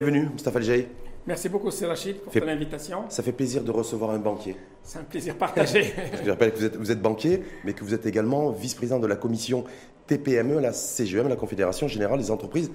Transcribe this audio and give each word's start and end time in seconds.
Bienvenue, 0.00 0.28
Mustafa 0.32 0.60
Aljaï. 0.60 0.86
Merci 1.26 1.48
beaucoup, 1.48 1.70
Rachid, 1.82 2.18
pour 2.18 2.32
ton 2.32 2.46
invitation. 2.46 3.10
Ça 3.10 3.20
fait 3.24 3.32
plaisir 3.32 3.64
de 3.64 3.72
recevoir 3.72 4.12
un 4.12 4.20
banquier. 4.20 4.54
C'est 4.84 5.00
un 5.00 5.02
plaisir 5.02 5.36
partagé. 5.36 5.92
Je 6.24 6.30
rappelle 6.30 6.52
que 6.52 6.76
vous 6.78 6.92
êtes, 6.92 7.02
banquier, 7.02 7.42
mais 7.64 7.72
que 7.72 7.82
vous 7.82 7.92
êtes 7.94 8.06
également 8.06 8.52
vice-président 8.52 9.00
de 9.00 9.08
la 9.08 9.16
commission 9.16 9.64
TPME, 10.06 10.60
la 10.60 10.72
CGM, 10.72 11.26
la 11.26 11.34
Confédération 11.34 11.88
Générale 11.88 12.20
des 12.20 12.30
Entreprises 12.30 12.70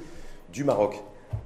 du 0.52 0.66
Maroc. 0.66 1.02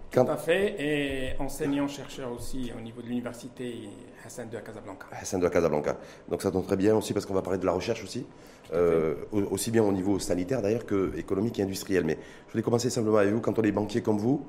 Tout 0.09 0.21
à 0.21 0.35
fait, 0.37 0.75
et 0.79 1.39
enseignant-chercheur 1.39 2.31
aussi 2.31 2.71
au 2.75 2.81
niveau 2.81 3.03
de 3.03 3.07
l'université 3.09 3.87
Hassan 4.25 4.49
de 4.49 4.57
Casablanca. 4.57 5.05
Hassan 5.11 5.39
de 5.39 5.47
Casablanca. 5.47 5.95
Donc 6.27 6.41
ça 6.41 6.49
tombe 6.49 6.65
très 6.65 6.77
bien 6.77 6.95
aussi 6.95 7.13
parce 7.13 7.27
qu'on 7.27 7.35
va 7.35 7.43
parler 7.43 7.59
de 7.59 7.67
la 7.67 7.73
recherche 7.73 8.03
aussi, 8.03 8.25
euh, 8.73 9.13
aussi 9.31 9.69
bien 9.69 9.83
au 9.83 9.91
niveau 9.91 10.17
sanitaire 10.17 10.63
d'ailleurs 10.63 10.87
que 10.87 11.15
économique 11.17 11.59
et 11.59 11.61
industriel. 11.61 12.03
Mais 12.03 12.17
je 12.47 12.53
voulais 12.53 12.63
commencer 12.63 12.89
simplement 12.89 13.17
avec 13.17 13.31
vous, 13.31 13.41
quand 13.41 13.59
on 13.59 13.61
est 13.61 13.71
banquier 13.71 14.01
comme 14.01 14.17
vous, 14.17 14.43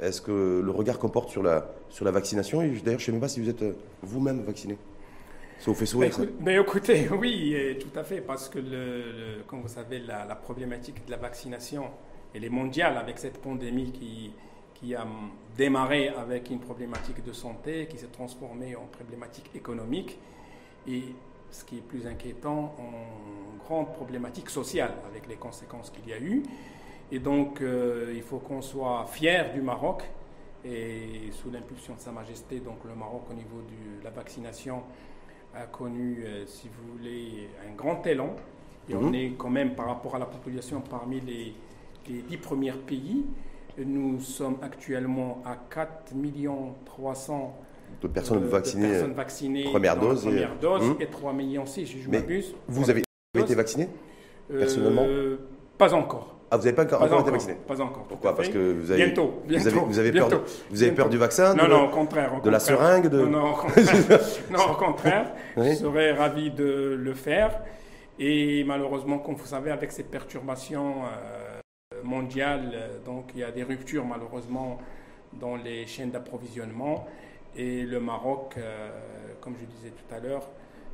est-ce 0.00 0.20
que 0.20 0.60
le 0.64 0.70
regard 0.70 0.98
qu'on 0.98 1.08
porte 1.08 1.30
sur 1.30 1.42
la, 1.42 1.70
sur 1.88 2.04
la 2.04 2.10
vaccination, 2.10 2.60
d'ailleurs 2.60 2.80
je 2.84 2.94
ne 2.94 2.98
sais 2.98 3.12
même 3.12 3.20
pas 3.20 3.28
si 3.28 3.40
vous 3.40 3.48
êtes 3.48 3.62
euh, 3.62 3.76
vous-même 4.02 4.42
vacciné 4.42 4.76
ça 5.58 5.70
vous 5.70 5.76
fait 5.76 5.84
sourire, 5.84 6.16
mais, 6.40 6.58
écoutez, 6.58 7.06
oui, 7.20 7.54
tout 7.78 7.98
à 7.98 8.02
fait, 8.02 8.22
parce 8.22 8.48
que, 8.48 8.58
le, 8.58 9.42
comme 9.46 9.60
vous 9.60 9.68
savez, 9.68 9.98
la, 9.98 10.34
problématique 10.34 11.04
de 11.04 11.10
la 11.10 11.18
vaccination, 11.18 11.90
elle 12.34 12.44
est 12.44 12.50
mondiale 12.50 12.96
avec 12.96 13.18
cette 13.18 13.36
pandémie 13.42 13.92
qui, 13.92 14.32
qui 14.72 14.94
a 14.94 15.06
démarré 15.58 16.08
avec 16.08 16.48
une 16.48 16.60
problématique 16.60 17.22
de 17.22 17.34
santé, 17.34 17.86
qui 17.90 17.98
s'est 17.98 18.06
transformée 18.06 18.74
en 18.74 18.86
problématique 18.86 19.50
économique, 19.54 20.18
et 20.88 21.02
ce 21.50 21.62
qui 21.64 21.76
est 21.76 21.82
plus 21.82 22.06
inquiétant, 22.06 22.74
en 22.78 23.62
grande 23.66 23.92
problématique 23.92 24.48
sociale, 24.48 24.94
avec 25.10 25.28
les 25.28 25.36
conséquences 25.36 25.90
qu'il 25.90 26.08
y 26.08 26.14
a 26.14 26.18
eu. 26.18 26.42
Et 27.12 27.18
donc, 27.18 27.60
euh, 27.60 28.12
il 28.14 28.22
faut 28.22 28.38
qu'on 28.38 28.62
soit 28.62 29.06
fier 29.10 29.52
du 29.52 29.60
Maroc. 29.60 30.02
Et 30.64 31.30
sous 31.32 31.50
l'impulsion 31.50 31.94
de 31.94 32.00
Sa 32.00 32.12
Majesté, 32.12 32.60
donc 32.60 32.78
le 32.86 32.94
Maroc, 32.94 33.22
au 33.30 33.34
niveau 33.34 33.62
de 33.62 34.04
la 34.04 34.10
vaccination, 34.10 34.82
a 35.54 35.62
connu, 35.62 36.22
euh, 36.24 36.44
si 36.46 36.68
vous 36.68 36.98
voulez, 36.98 37.48
un 37.66 37.74
grand 37.74 38.06
élan. 38.06 38.36
Et 38.88 38.94
on 38.94 39.08
mhm. 39.08 39.14
est 39.14 39.32
quand 39.38 39.48
même, 39.50 39.74
par 39.74 39.86
rapport 39.86 40.16
à 40.16 40.18
la 40.18 40.26
population, 40.26 40.82
parmi 40.82 41.20
les, 41.20 41.54
dix 42.06 42.36
premiers 42.36 42.72
pays. 42.72 43.24
Nous 43.78 44.20
sommes 44.20 44.56
actuellement 44.62 45.42
à 45.46 45.56
4 45.56 46.12
300 46.84 47.58
de 48.02 48.08
personnes, 48.08 48.44
euh, 48.44 48.48
vaccinées, 48.48 49.02
vaccinées, 49.14 49.64
première 49.64 49.98
dose, 49.98 50.22
première 50.22 50.52
et, 50.52 50.60
dose 50.60 50.96
et 51.00 51.06
3 51.06 51.32
millions 51.32 51.66
si 51.66 51.86
je 51.86 52.10
m'abuse. 52.10 52.54
Vous 52.68 52.90
avez, 52.90 53.02
été 53.34 53.54
vacciné 53.54 53.88
personnellement? 54.48 55.06
Pas 55.78 55.94
encore. 55.94 56.39
Ah, 56.52 56.56
vous 56.56 56.64
n'avez 56.64 56.74
pas 56.74 56.82
encore, 56.82 57.20
été 57.20 57.30
vacciné 57.30 57.54
Pas 57.66 57.80
encore. 57.80 58.04
Pourquoi? 58.08 58.34
Parce 58.34 58.48
que 58.48 58.72
vous 58.72 58.90
avez, 58.90 59.04
bientôt, 59.04 59.42
bientôt, 59.46 59.86
vous 59.86 59.98
avez, 60.00 60.10
peur, 60.10 60.28
vous 60.70 60.82
avez 60.82 60.92
peur 60.92 61.08
du 61.08 61.16
vaccin 61.16 61.54
Non, 61.54 61.68
non, 61.68 61.84
au 61.84 61.88
contraire. 61.90 62.40
de 62.42 62.50
la 62.50 62.58
seringue 62.58 63.08
de... 63.08 63.24
Non, 63.24 63.52
au 63.52 63.54
contraire. 63.54 64.20
non, 64.50 64.72
au 64.72 64.74
contraire. 64.74 65.32
Je 65.56 65.74
serais 65.74 66.12
ravi 66.12 66.50
de 66.50 66.98
le 66.98 67.14
faire. 67.14 67.60
Et 68.18 68.64
malheureusement, 68.64 69.18
comme 69.18 69.36
vous 69.36 69.46
savez, 69.46 69.70
avec 69.70 69.92
ces 69.92 70.02
perturbations 70.02 71.04
euh, 71.04 71.60
mondiales, 72.02 72.72
euh, 72.74 72.98
donc 73.04 73.30
il 73.34 73.40
y 73.40 73.44
a 73.44 73.50
des 73.50 73.62
ruptures 73.62 74.04
malheureusement 74.04 74.78
dans 75.32 75.56
les 75.56 75.86
chaînes 75.86 76.10
d'approvisionnement. 76.10 77.06
Et 77.56 77.82
le 77.82 77.98
Maroc, 78.00 78.54
euh, 78.58 78.90
comme 79.40 79.54
je 79.58 79.64
disais 79.64 79.90
tout 79.90 80.14
à 80.14 80.18
l'heure, 80.18 80.50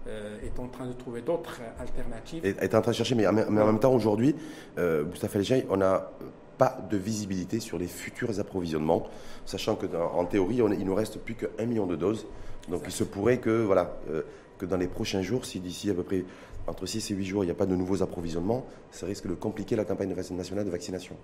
euh, 0.09 0.39
est 0.45 0.59
en 0.59 0.69
train 0.69 0.87
de 0.87 0.93
trouver 0.93 1.23
d'autres 1.23 1.61
alternatives. 1.81 2.45
Est, 2.45 2.75
en 2.75 2.81
train 2.81 2.91
de 2.93 2.97
chercher, 2.97 3.15
mais 3.15 3.27
en, 3.27 3.33
même 3.33 3.81
temps, 3.81 3.93
aujourd'hui, 3.93 4.35
euh, 4.79 5.05
Moustapha 5.05 5.39
on 5.69 5.77
n'a 5.77 6.11
pas 6.59 6.79
de 6.91 6.97
visibilité 6.97 7.61
sur 7.61 7.79
les 7.79 7.87
futurs 7.87 8.39
approvisionnements, 8.41 9.07
sachant 9.45 9.77
qu'en 9.77 10.25
théorie, 10.25 10.63
on, 10.63 10.71
il 10.73 10.85
nous 10.85 10.95
reste 10.95 11.19
plus 11.19 11.35
qu'un 11.35 11.67
million 11.67 11.87
de 11.87 11.97
doses. 11.97 12.27
Donc 12.69 12.83
il 12.87 12.93
se 12.93 13.05
pourrait 13.05 13.39
que, 13.39 13.63
voilà, 13.63 13.97
euh, 14.11 14.23
que 14.59 14.67
dans 14.67 14.77
les 14.77 14.89
prochains 14.89 15.23
jours, 15.23 15.45
si 15.45 15.61
d'ici 15.61 15.91
à 15.91 15.95
peu 15.95 16.03
près 16.03 16.25
entre 16.67 16.87
6 16.87 17.11
et 17.11 17.15
8 17.15 17.25
jours, 17.25 17.45
il 17.45 17.47
n'y 17.47 17.53
a 17.53 17.57
pas 17.57 17.67
de 17.67 17.77
nouveaux 17.77 18.03
approvisionnements, 18.03 18.67
ça 18.91 19.07
risque 19.07 19.29
de 19.29 19.35
compliquer 19.35 19.77
la 19.77 19.85
campagne 19.85 20.14
nationale 20.14 20.64
de 20.64 20.70
vaccination. 20.70 21.17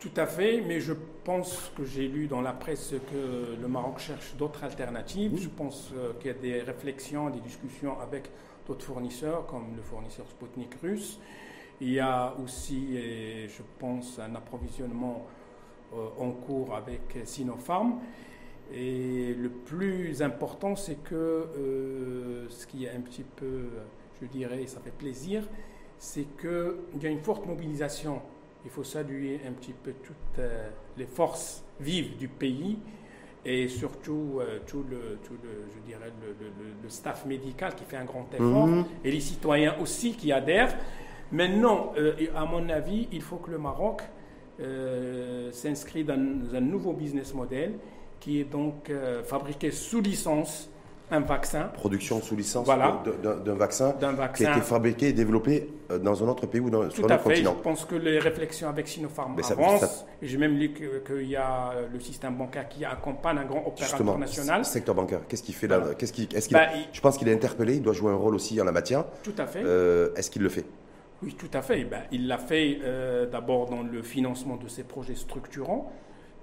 Tout 0.00 0.10
à 0.16 0.26
fait, 0.26 0.62
mais 0.62 0.80
je 0.80 0.94
pense 1.24 1.70
que 1.76 1.84
j'ai 1.84 2.08
lu 2.08 2.26
dans 2.26 2.40
la 2.40 2.52
presse 2.52 2.94
que 3.12 3.60
le 3.60 3.68
Maroc 3.68 3.98
cherche 3.98 4.34
d'autres 4.36 4.64
alternatives. 4.64 5.38
Je 5.38 5.48
pense 5.48 5.90
euh, 5.94 6.14
qu'il 6.18 6.28
y 6.28 6.34
a 6.34 6.38
des 6.38 6.62
réflexions, 6.62 7.28
des 7.28 7.40
discussions 7.40 8.00
avec 8.00 8.30
d'autres 8.66 8.86
fournisseurs, 8.86 9.46
comme 9.46 9.76
le 9.76 9.82
fournisseur 9.82 10.26
Sputnik 10.30 10.74
russe. 10.82 11.20
Il 11.82 11.90
y 11.90 12.00
a 12.00 12.34
aussi, 12.42 12.96
je 12.96 13.62
pense, 13.78 14.18
un 14.18 14.34
approvisionnement 14.34 15.26
euh, 15.92 16.06
en 16.18 16.30
cours 16.30 16.74
avec 16.76 17.18
Sinopharm. 17.24 18.00
Et 18.72 19.34
le 19.34 19.50
plus 19.50 20.22
important, 20.22 20.76
c'est 20.76 21.02
que 21.02 21.14
euh, 21.14 22.48
ce 22.48 22.66
qui 22.66 22.84
est 22.84 22.90
un 22.90 23.00
petit 23.00 23.24
peu, 23.24 23.64
je 24.22 24.26
dirais, 24.28 24.66
ça 24.66 24.78
fait 24.78 24.92
plaisir, 24.92 25.42
c'est 25.98 26.26
qu'il 26.40 27.02
y 27.02 27.06
a 27.06 27.10
une 27.10 27.22
forte 27.22 27.44
mobilisation 27.44 28.22
il 28.64 28.70
faut 28.70 28.84
saluer 28.84 29.40
un 29.46 29.52
petit 29.52 29.72
peu 29.72 29.92
toutes 30.02 30.38
euh, 30.38 30.68
les 30.96 31.06
forces 31.06 31.64
vives 31.80 32.16
du 32.16 32.28
pays 32.28 32.78
et 33.44 33.68
surtout 33.68 34.38
euh, 34.38 34.58
tout, 34.66 34.84
le, 34.90 35.18
tout 35.24 35.36
le, 35.42 35.66
je 35.74 35.80
dirais 35.86 36.12
le, 36.82 36.88
staff 36.88 37.24
médical 37.24 37.74
qui 37.74 37.84
fait 37.84 37.96
un 37.96 38.04
grand 38.04 38.26
effort 38.34 38.66
mhm. 38.66 38.84
et 39.04 39.10
les 39.10 39.20
citoyens 39.20 39.76
aussi 39.80 40.12
qui 40.12 40.32
adhèrent. 40.32 40.76
Maintenant, 41.32 41.92
euh, 41.96 42.14
à 42.34 42.44
mon 42.44 42.68
avis, 42.68 43.08
il 43.12 43.22
faut 43.22 43.36
que 43.36 43.50
le 43.50 43.58
Maroc 43.58 44.02
s'inscrit 45.52 46.04
dans 46.04 46.20
un 46.54 46.60
nouveau 46.60 46.92
business 46.92 47.32
model 47.32 47.78
qui 48.18 48.40
est 48.40 48.44
donc 48.44 48.92
fabriqué 49.24 49.70
sous 49.70 50.02
licence 50.02 50.68
un 51.10 51.20
vaccin. 51.20 51.70
Production 51.74 52.20
sous 52.20 52.36
licence 52.36 52.66
d'un 52.66 53.54
vaccin, 53.54 53.94
qui 54.34 54.46
a 54.46 54.52
été 54.52 54.60
fabriqué 54.60 55.08
et 55.08 55.12
développé 55.12 55.68
euh, 55.90 55.98
dans 55.98 56.22
un 56.22 56.28
autre 56.28 56.46
pays 56.46 56.60
ou 56.60 56.70
dans, 56.70 56.84
Tout 56.84 56.96
sur 56.96 57.10
un 57.10 57.16
continent. 57.18 57.54
Je 57.58 57.62
pense 57.62 57.84
que 57.84 57.96
les 57.96 58.18
réflexions 58.18 58.68
avec 58.68 58.88
Sinopharm 58.88 59.36
avancent. 59.38 60.06
J'ai 60.22 60.38
même 60.38 60.56
lu 60.56 60.72
qu'il 60.72 61.28
y 61.28 61.36
a 61.36 61.72
le 61.92 62.00
système 62.00 62.36
bancaire 62.36 62.68
qui 62.68 62.84
accompagne 62.84 63.38
un 63.38 63.44
grand 63.44 63.66
opérateur 63.66 64.18
national. 64.18 64.64
secteur 64.64 64.94
bancaire, 64.94 65.20
qu'est-ce 65.28 65.42
qu'il 65.42 65.54
fait 65.54 65.68
là 65.68 65.80
qu'est-ce 65.98 66.52
bah, 66.52 66.66
Je 66.92 67.00
pense 67.00 67.18
qu'il 67.18 67.28
est 67.28 67.34
interpellé, 67.34 67.76
il 67.76 67.82
doit 67.82 67.92
jouer 67.92 68.12
un 68.12 68.16
rôle 68.16 68.34
aussi 68.34 68.60
en 68.60 68.64
la 68.64 68.72
matière. 68.72 69.04
Tout 69.22 69.34
à 69.38 69.46
fait. 69.46 69.62
Euh, 69.64 70.14
est-ce 70.16 70.30
qu'il 70.30 70.42
le 70.42 70.48
fait? 70.48 70.64
Oui, 71.22 71.34
tout 71.34 71.50
à 71.52 71.60
fait. 71.60 71.84
Ben, 71.84 72.02
il 72.12 72.28
l'a 72.28 72.38
fait 72.38 72.78
euh, 72.82 73.26
d'abord 73.26 73.68
dans 73.68 73.82
le 73.82 74.02
financement 74.02 74.56
de 74.56 74.68
ses 74.68 74.84
projets 74.84 75.14
structurants. 75.14 75.92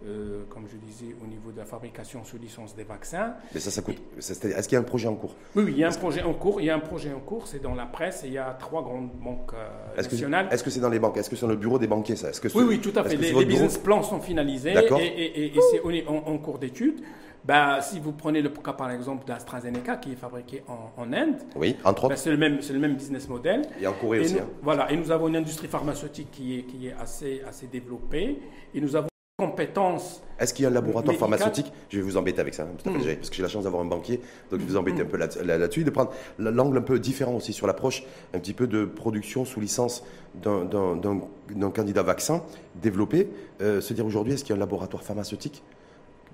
Euh, 0.05 0.43
comme 0.49 0.65
je 0.71 0.77
disais, 0.77 1.15
au 1.23 1.27
niveau 1.27 1.51
de 1.51 1.57
la 1.57 1.65
fabrication 1.65 2.23
sous 2.23 2.37
licence 2.37 2.75
des 2.75 2.83
vaccins. 2.83 3.33
Mais 3.51 3.59
ça, 3.59 3.71
ça 3.71 3.81
coûte. 3.81 3.97
Est-ce 4.15 4.67
qu'il 4.67 4.73
y 4.73 4.75
a 4.75 4.79
un 4.79 4.83
projet 4.83 5.07
en 5.07 5.15
cours? 5.15 5.35
Oui, 5.55 5.63
oui, 5.65 5.71
il 5.71 5.79
y 5.79 5.83
a 5.83 5.87
un 5.87 5.91
projet 5.91 6.21
en 6.21 6.33
cours. 6.35 6.61
Il 6.61 6.65
y 6.65 6.69
a 6.69 6.75
un 6.75 6.79
projet 6.79 7.11
en 7.11 7.19
cours. 7.19 7.47
C'est 7.47 7.61
dans 7.61 7.73
la 7.73 7.87
presse 7.87 8.23
et 8.23 8.27
il 8.27 8.33
y 8.33 8.37
a 8.37 8.55
trois 8.59 8.83
grandes 8.83 9.09
banques 9.13 9.53
euh, 9.55 9.95
nationales. 9.95 10.49
Est-ce 10.51 10.63
que 10.63 10.69
c'est 10.69 10.81
dans 10.81 10.89
les 10.89 10.99
banques? 10.99 11.17
Est-ce 11.17 11.31
que 11.31 11.35
c'est 11.35 11.47
dans 11.47 11.51
le 11.51 11.57
bureau 11.57 11.79
des 11.79 11.87
banquiers 11.87 12.15
ça? 12.15 12.29
Que 12.29 12.47
Oui, 12.55 12.65
oui, 12.67 12.79
tout 12.79 12.93
à 12.95 13.03
fait. 13.03 13.15
Les, 13.15 13.45
business 13.45 13.79
plans 13.79 14.03
sont 14.03 14.19
finalisés 14.19 14.73
et, 14.73 15.45
et, 15.45 15.59
c'est 15.71 16.07
en, 16.07 16.37
cours 16.37 16.59
d'étude. 16.59 17.01
Bah, 17.43 17.79
si 17.81 17.99
vous 17.99 18.11
prenez 18.11 18.41
le 18.41 18.49
cas 18.49 18.73
par 18.73 18.91
exemple 18.91 19.25
d'AstraZeneca 19.25 19.97
qui 19.97 20.11
est 20.11 20.15
fabriqué 20.15 20.63
en, 20.67 21.13
Inde, 21.13 21.37
oui, 21.55 21.77
entre 21.85 22.09
bah, 22.09 22.17
c'est 22.17 22.29
le 22.29 22.37
même, 22.37 22.61
c'est 22.61 22.73
le 22.73 22.79
même 22.79 22.95
business 22.95 23.29
model. 23.29 23.61
Et 23.81 23.87
en 23.87 23.93
Corée 23.93 24.19
aussi. 24.19 24.37
Hein. 24.37 24.47
Voilà, 24.61 24.91
et 24.91 24.97
nous 24.97 25.11
avons 25.11 25.29
une 25.29 25.37
industrie 25.37 25.67
pharmaceutique 25.67 26.29
qui 26.31 26.59
est, 26.59 26.63
qui 26.63 26.87
est 26.87 26.93
assez, 26.99 27.41
assez 27.47 27.67
développée, 27.67 28.37
et 28.75 28.81
nous 28.81 28.95
avons 28.95 29.07
compétences. 29.39 30.23
Est-ce 30.39 30.51
qu'il 30.51 30.63
y 30.63 30.65
a 30.65 30.69
un 30.71 30.73
laboratoire 30.73 31.15
pharmaceutique? 31.15 31.71
Je 31.89 31.97
vais 31.97 32.03
vous 32.03 32.17
embêter 32.17 32.41
avec 32.41 32.55
ça, 32.55 32.63
hein, 32.63 32.89
hmm. 32.89 32.93
parce 33.17 33.29
que 33.29 33.35
j'ai 33.35 33.43
la 33.43 33.47
chance 33.47 33.65
d'avoir 33.65 33.83
un 33.83 33.85
banquier, 33.85 34.19
donc 34.49 34.59
je 34.59 34.65
vais 34.65 34.71
vous 34.71 34.77
embêter 34.77 35.03
un 35.03 35.05
peu 35.05 35.17
là-dessus, 35.17 35.83
de 35.83 35.91
prendre 35.91 36.11
l'angle 36.39 36.79
un 36.79 36.81
peu 36.81 36.97
différent 36.97 37.35
aussi 37.35 37.53
sur 37.53 37.67
l'approche 37.67 38.03
un 38.33 38.39
petit 38.39 38.53
peu 38.53 38.65
de 38.65 38.85
production 38.85 39.45
sous 39.45 39.59
licence 39.59 40.03
d'un 40.33 41.69
candidat 41.69 42.01
vaccin 42.01 42.41
développé. 42.81 43.29
Euh, 43.61 43.79
se 43.79 43.93
dire 43.93 44.07
aujourd'hui, 44.07 44.33
est-ce 44.33 44.43
qu'il 44.43 44.49
y 44.49 44.53
a 44.53 44.55
un 44.55 44.59
laboratoire 44.59 45.03
pharmaceutique 45.03 45.61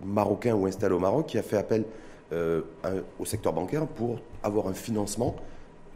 marocain 0.05 0.55
ou 0.55 0.65
installé 0.65 0.95
au 0.95 0.99
Maroc 0.99 1.25
qui 1.25 1.37
a 1.37 1.43
fait 1.43 1.57
appel 1.57 1.83
euh, 2.31 2.61
au 3.19 3.25
secteur 3.25 3.51
bancaire 3.51 3.85
pour 3.85 4.19
avoir 4.43 4.69
un 4.69 4.73
financement 4.73 5.35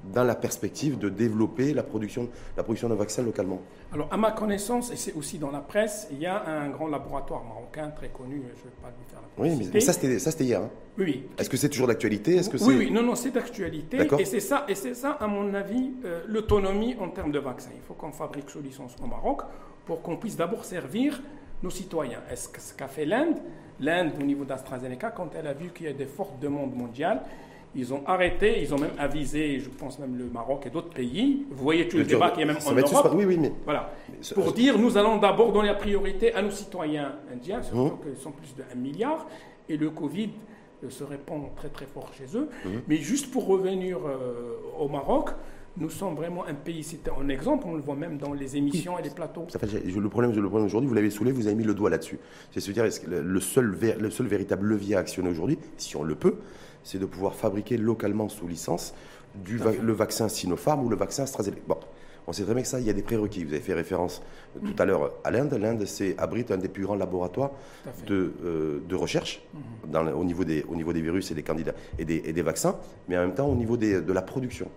dans 0.03 0.23
la 0.23 0.35
perspective 0.35 0.97
de 0.97 1.09
développer 1.09 1.73
la 1.73 1.83
production, 1.83 2.29
la 2.55 2.63
production 2.63 2.89
d'un 2.89 2.95
vaccin 2.95 3.23
localement 3.23 3.61
Alors, 3.93 4.07
à 4.11 4.17
ma 4.17 4.31
connaissance, 4.31 4.91
et 4.91 4.95
c'est 4.95 5.13
aussi 5.13 5.37
dans 5.37 5.51
la 5.51 5.59
presse, 5.59 6.07
il 6.11 6.19
y 6.19 6.25
a 6.25 6.45
un 6.45 6.69
grand 6.69 6.87
laboratoire 6.87 7.43
marocain 7.43 7.89
très 7.89 8.09
connu, 8.09 8.35
je 8.35 8.41
ne 8.41 8.45
vais 8.45 8.75
pas 8.81 8.89
lui 8.89 9.05
faire 9.09 9.19
la 9.21 9.43
Oui, 9.43 9.69
mais 9.73 9.79
ça, 9.79 9.93
c'était 9.93 10.43
hier. 10.43 10.61
Hein. 10.61 10.69
Oui. 10.97 11.27
Est-ce 11.37 11.49
que 11.49 11.57
c'est 11.57 11.69
toujours 11.69 11.87
d'actualité? 11.87 12.35
Est-ce 12.35 12.49
que 12.49 12.57
Oui, 12.63 12.75
oui, 12.77 12.91
non, 12.91 13.03
non, 13.03 13.15
c'est 13.15 13.31
d'actualité. 13.31 14.07
Et 14.19 14.25
c'est 14.25 14.39
ça, 14.39 14.65
et 14.67 14.75
c'est 14.75 14.95
ça, 14.95 15.11
à 15.11 15.27
mon 15.27 15.53
avis, 15.53 15.91
euh, 16.05 16.23
l'autonomie 16.27 16.95
en 16.99 17.09
termes 17.09 17.31
de 17.31 17.39
vaccins. 17.39 17.71
Il 17.75 17.81
faut 17.81 17.93
qu'on 17.93 18.11
fabrique 18.11 18.49
sous 18.49 18.61
licence 18.61 18.95
au 19.03 19.07
Maroc 19.07 19.41
pour 19.85 20.01
qu'on 20.01 20.17
puisse 20.17 20.35
d'abord 20.35 20.65
servir 20.65 21.21
nos 21.63 21.69
citoyens. 21.69 22.19
Est-ce 22.31 22.49
que 22.49 22.61
ce 22.61 22.73
qu'a 22.73 22.87
fait 22.87 23.05
l'Inde? 23.05 23.37
L'Inde, 23.79 24.11
au 24.19 24.23
niveau 24.23 24.43
d'AstraZeneca, 24.43 25.11
quand 25.11 25.29
elle 25.35 25.47
a 25.47 25.53
vu 25.53 25.69
qu'il 25.69 25.85
y 25.85 25.89
a 25.89 25.93
des 25.93 26.05
fortes 26.05 26.39
demandes 26.39 26.75
mondiales, 26.75 27.21
Ils 27.77 27.93
ont 27.93 28.01
arrêté, 28.07 28.59
ils 28.59 28.73
ont 28.73 28.79
même 28.79 28.93
avisé, 28.97 29.59
je 29.59 29.69
pense 29.69 29.99
même 29.99 30.17
le 30.17 30.25
Maroc 30.25 30.65
et 30.65 30.71
d'autres 30.71 30.89
pays. 30.89 31.45
Vous 31.51 31.63
voyez 31.63 31.87
tout 31.87 31.97
le, 31.97 32.05
débat 32.05 32.31
qui 32.31 32.41
est 32.41 32.45
même 32.45 32.57
en 32.65 32.71
Europe. 32.71 33.11
Oui, 33.13 33.25
oui, 33.25 33.37
mais... 33.39 33.51
Voilà. 33.65 33.93
Pour 34.33 34.51
dire, 34.51 34.79
nous 34.79 34.97
allons 34.97 35.17
d'abord 35.17 35.53
donner 35.53 35.67
la 35.67 35.75
priorité 35.75 36.33
à 36.33 36.41
nos 36.41 36.49
citoyens 36.49 37.13
indiens, 37.31 37.61
surtout 37.61 37.95
mmh. 37.95 37.99
qu'ils 38.01 38.17
sont 38.17 38.31
plus 38.31 38.55
de 38.55 38.63
1 38.73 38.75
milliard, 38.75 39.27
et 39.69 39.77
le 39.77 39.91
Covid 39.91 40.31
se 40.89 41.03
répand 41.03 41.53
très 41.55 41.69
très 41.69 41.85
fort 41.85 42.11
chez 42.17 42.35
eux. 42.35 42.49
Mmh. 42.65 42.69
Mais 42.87 42.97
juste 42.97 43.31
pour 43.31 43.45
revenir 43.45 43.99
euh, 43.99 44.57
au 44.79 44.87
Maroc, 44.87 45.29
nous 45.79 45.89
sommes 45.89 46.15
vraiment 46.15 46.45
un 46.45 46.53
pays, 46.53 46.83
c'était 46.83 47.11
un 47.11 47.29
exemple, 47.29 47.65
on 47.67 47.75
le 47.75 47.81
voit 47.81 47.95
même 47.95 48.17
dans 48.17 48.33
les 48.33 48.57
émissions 48.57 48.97
et 48.97 49.03
les 49.03 49.09
plateaux. 49.09 49.45
Ça 49.49 49.59
fait, 49.59 49.67
le 49.67 50.09
problème, 50.09 50.31
le 50.33 50.47
problème 50.47 50.65
aujourd'hui, 50.65 50.87
vous 50.87 50.95
l'avez 50.95 51.09
soulevé, 51.09 51.33
vous 51.33 51.47
avez 51.47 51.55
mis 51.55 51.63
le 51.63 51.73
doigt 51.73 51.89
là-dessus. 51.89 52.19
C'est 52.51 52.67
à 52.69 52.73
dire 52.73 52.85
le 53.09 53.39
seul, 53.39 53.77
le 53.99 54.09
seul 54.09 54.27
véritable 54.27 54.67
levier 54.67 54.95
à 54.95 54.99
actionner 54.99 55.29
aujourd'hui, 55.29 55.59
si 55.77 55.95
on 55.95 56.03
le 56.03 56.15
peut, 56.15 56.35
c'est 56.83 56.99
de 56.99 57.05
pouvoir 57.05 57.35
fabriquer 57.35 57.77
localement 57.77 58.29
sous 58.29 58.47
licence 58.47 58.95
du 59.35 59.59
le 59.59 59.93
vaccin 59.93 60.29
Sinopharm 60.29 60.83
ou 60.83 60.89
le 60.89 60.95
vaccin 60.95 61.23
AstraZeneca. 61.23 61.61
Bon, 61.67 61.77
on 62.25 62.33
sait 62.33 62.43
très 62.43 62.53
bien 62.53 62.63
que 62.63 62.67
ça, 62.67 62.79
il 62.79 62.85
y 62.87 62.89
a 62.89 62.93
des 62.93 63.03
prérequis. 63.03 63.43
Vous 63.43 63.53
avez 63.53 63.61
fait 63.61 63.73
référence 63.73 64.21
tout 64.65 64.75
à 64.79 64.85
l'heure 64.85 65.11
à 65.23 65.31
l'Inde. 65.31 65.53
L'Inde 65.53 65.85
abrite 66.17 66.51
un 66.51 66.57
des 66.57 66.67
plus 66.67 66.83
grands 66.83 66.95
laboratoires 66.95 67.51
de, 68.07 68.33
euh, 68.43 68.79
de, 68.87 68.95
recherche 68.95 69.43
mhm. 69.53 69.91
dans, 69.91 70.07
au, 70.13 70.23
niveau 70.23 70.43
des, 70.43 70.63
au 70.67 70.75
niveau 70.75 70.91
des 70.91 71.01
virus 71.01 71.29
et 71.31 71.35
des 71.35 71.43
candidats 71.43 71.75
et 71.99 72.05
des, 72.05 72.23
et 72.25 72.33
des 72.33 72.41
vaccins, 72.41 72.75
mais 73.07 73.17
en 73.17 73.21
même 73.21 73.35
temps 73.35 73.47
au 73.47 73.55
niveau 73.55 73.77
des, 73.77 74.01
de 74.01 74.13
la 74.13 74.21
production. 74.21 74.69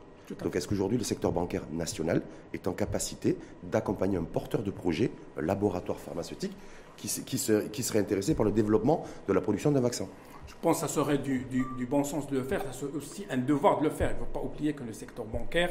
Donc 0.43 0.57
est-ce 0.57 0.69
qu'aujourd'hui 0.69 0.99
le 0.99 1.05
secteur 1.05 1.33
bancaire 1.33 1.63
national 1.73 2.23
est 2.53 2.67
en 2.67 2.73
capacité 2.73 3.37
d'accompagner 3.63 4.17
un 4.17 4.25
porteur 4.25 4.63
de 4.63 4.71
projet, 4.71 5.11
un 5.37 5.43
laboratoire 5.43 5.99
pharmaceutique, 5.99 6.53
qui, 6.97 7.09
qui, 7.25 7.41
qui 7.73 7.83
serait 7.83 7.99
intéressé 7.99 8.35
par 8.35 8.45
le 8.45 8.53
développement 8.53 9.05
de 9.27 9.33
la 9.33 9.41
production 9.41 9.73
d'un 9.73 9.81
vaccin? 9.81 10.07
Je 10.47 10.55
pense 10.61 10.81
que 10.81 10.89
ça 10.89 10.93
serait 10.93 11.19
du, 11.19 11.47
bon 11.89 12.05
sens 12.05 12.27
de 12.29 12.37
le 12.37 12.43
faire, 12.43 12.63
ça 12.63 12.73
serait 12.73 12.93
aussi 12.97 13.25
un 13.31 13.39
devoir 13.39 13.79
de 13.79 13.85
le 13.85 13.91
faire. 13.91 14.11
Il 14.11 14.15
ne 14.15 14.19
faut 14.19 14.33
pas 14.33 14.43
oublier 14.43 14.73
que 14.73 14.83
le 14.83 14.93
secteur 14.93 15.25
bancaire 15.25 15.71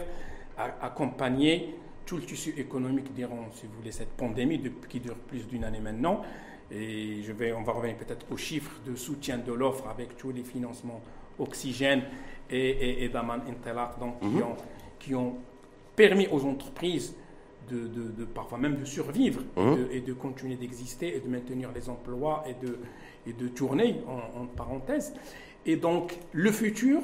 a 0.58 0.86
accompagné 0.86 1.76
tout 2.06 2.16
le 2.16 2.24
tissu 2.24 2.54
économique 2.58 3.14
durant, 3.14 3.50
si 3.54 3.68
vous 3.68 3.74
voulez, 3.78 3.92
cette 3.92 4.10
pandémie 4.10 4.62
qui 4.88 5.00
dure 5.00 5.16
plus 5.16 5.46
d'une 5.48 5.64
année 5.64 5.82
maintenant. 5.82 6.22
Et 6.72 7.22
je 7.24 7.32
vais, 7.32 7.52
on 7.52 7.64
va 7.64 7.74
revenir 7.74 7.98
peut-être 7.98 8.26
aux 8.32 8.38
chiffres 8.38 8.72
de 8.86 8.96
soutien 8.96 9.38
de 9.38 9.52
l'offre 9.52 9.88
avec 9.88 10.18
tous 10.18 10.32
les 10.32 10.44
financements 10.44 11.02
Oxygène 11.40 12.04
et, 12.50 13.04
et, 13.04 13.10
Daman 13.10 13.42
donc, 14.00 14.20
qui, 14.20 14.28
mhm. 14.28 14.42
ont, 14.44 14.56
qui 15.00 15.16
ont 15.16 15.36
permis 15.96 16.28
aux 16.32 16.46
entreprises 16.46 17.16
de, 17.70 18.26
parfois 18.26 18.58
même 18.58 18.78
de 18.78 18.86
survivre 18.86 19.42
mhm. 19.56 19.88
et, 19.92 20.02
de, 20.02 20.14
continuer 20.14 20.56
d'exister 20.56 21.16
et 21.16 21.20
de 21.20 21.28
maintenir 21.28 21.70
les 21.74 21.90
emplois 21.90 22.44
et 22.48 22.66
de, 22.66 22.80
et 23.28 23.34
de 23.34 23.48
tourner 23.48 24.02
en, 24.08 24.46
parenthèse. 24.46 25.14
Et 25.66 25.76
donc 25.76 26.18
le 26.32 26.52
futur, 26.52 27.02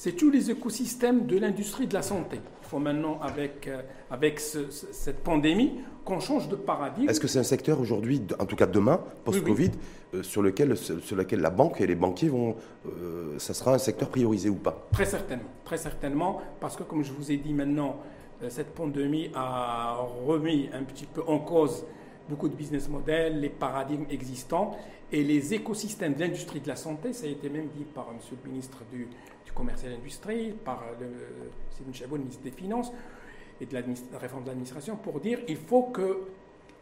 c'est 0.00 0.12
tous 0.12 0.30
les 0.30 0.50
écosystèmes 0.50 1.26
de 1.26 1.38
l'industrie 1.38 1.86
de 1.86 1.92
la 1.92 2.00
santé. 2.00 2.40
Il 2.62 2.66
faut 2.66 2.78
maintenant, 2.78 3.20
avec, 3.20 3.68
euh, 3.68 3.82
avec 4.10 4.40
cette 4.40 5.22
pandémie, 5.22 5.72
qu'on 6.06 6.20
change 6.20 6.48
de 6.48 6.56
paradigme. 6.56 7.10
Est-ce 7.10 7.20
que 7.20 7.28
c'est 7.28 7.38
un 7.38 7.42
secteur 7.42 7.78
aujourd'hui, 7.78 8.22
en 8.38 8.46
tout 8.46 8.56
cas 8.56 8.64
demain, 8.64 8.98
post-Covid, 9.26 9.72
euh, 10.14 10.22
sur, 10.22 10.40
lequel, 10.40 10.74
sur 10.78 11.16
lequel 11.16 11.40
la 11.40 11.50
banque 11.50 11.82
et 11.82 11.86
les 11.86 11.96
banquiers 11.96 12.30
vont. 12.30 12.56
Euh, 12.86 13.38
ça 13.38 13.52
sera 13.52 13.74
un 13.74 13.78
secteur 13.78 14.08
priorisé 14.08 14.48
ou 14.48 14.54
pas? 14.54 14.88
Très 14.90 15.04
certainement. 15.04 15.50
Très 15.66 15.76
certainement, 15.76 16.40
parce 16.60 16.76
que 16.76 16.82
comme 16.82 17.04
je 17.04 17.12
vous 17.12 17.30
ai 17.30 17.36
dit 17.36 17.52
maintenant, 17.52 17.96
cette 18.48 18.74
pandémie 18.74 19.30
a 19.34 19.98
remis 20.26 20.70
un 20.72 20.82
petit 20.82 21.04
peu 21.04 21.20
en 21.26 21.40
cause 21.40 21.84
beaucoup 22.30 22.48
de 22.48 22.54
business 22.54 22.88
models, 22.88 23.40
les 23.40 23.50
paradigmes 23.50 24.06
existants 24.08 24.78
et 25.12 25.22
les 25.24 25.52
écosystèmes 25.52 26.14
de 26.14 26.20
l'industrie 26.20 26.60
de 26.60 26.68
la 26.68 26.76
santé. 26.76 27.12
Ça 27.12 27.26
a 27.26 27.28
été 27.28 27.50
même 27.50 27.68
dit 27.76 27.84
par 27.84 28.06
M. 28.10 28.18
le 28.44 28.50
ministre 28.50 28.78
du, 28.90 29.08
Commerce 29.54 29.84
et 29.84 29.86
de 29.86 29.92
l'Industrie, 29.92 30.52
par 30.64 30.84
le, 31.00 31.06
Sébastien 31.76 32.04
Chabot, 32.04 32.16
le 32.16 32.22
ministre 32.22 32.42
des 32.42 32.50
Finances 32.50 32.92
et 33.60 33.66
de 33.66 33.74
la 33.74 33.82
réforme 34.18 34.42
de 34.44 34.48
l'administration, 34.48 34.96
pour 34.96 35.20
dire 35.20 35.44
qu'il 35.44 35.56
faut 35.56 35.84
que 35.84 36.18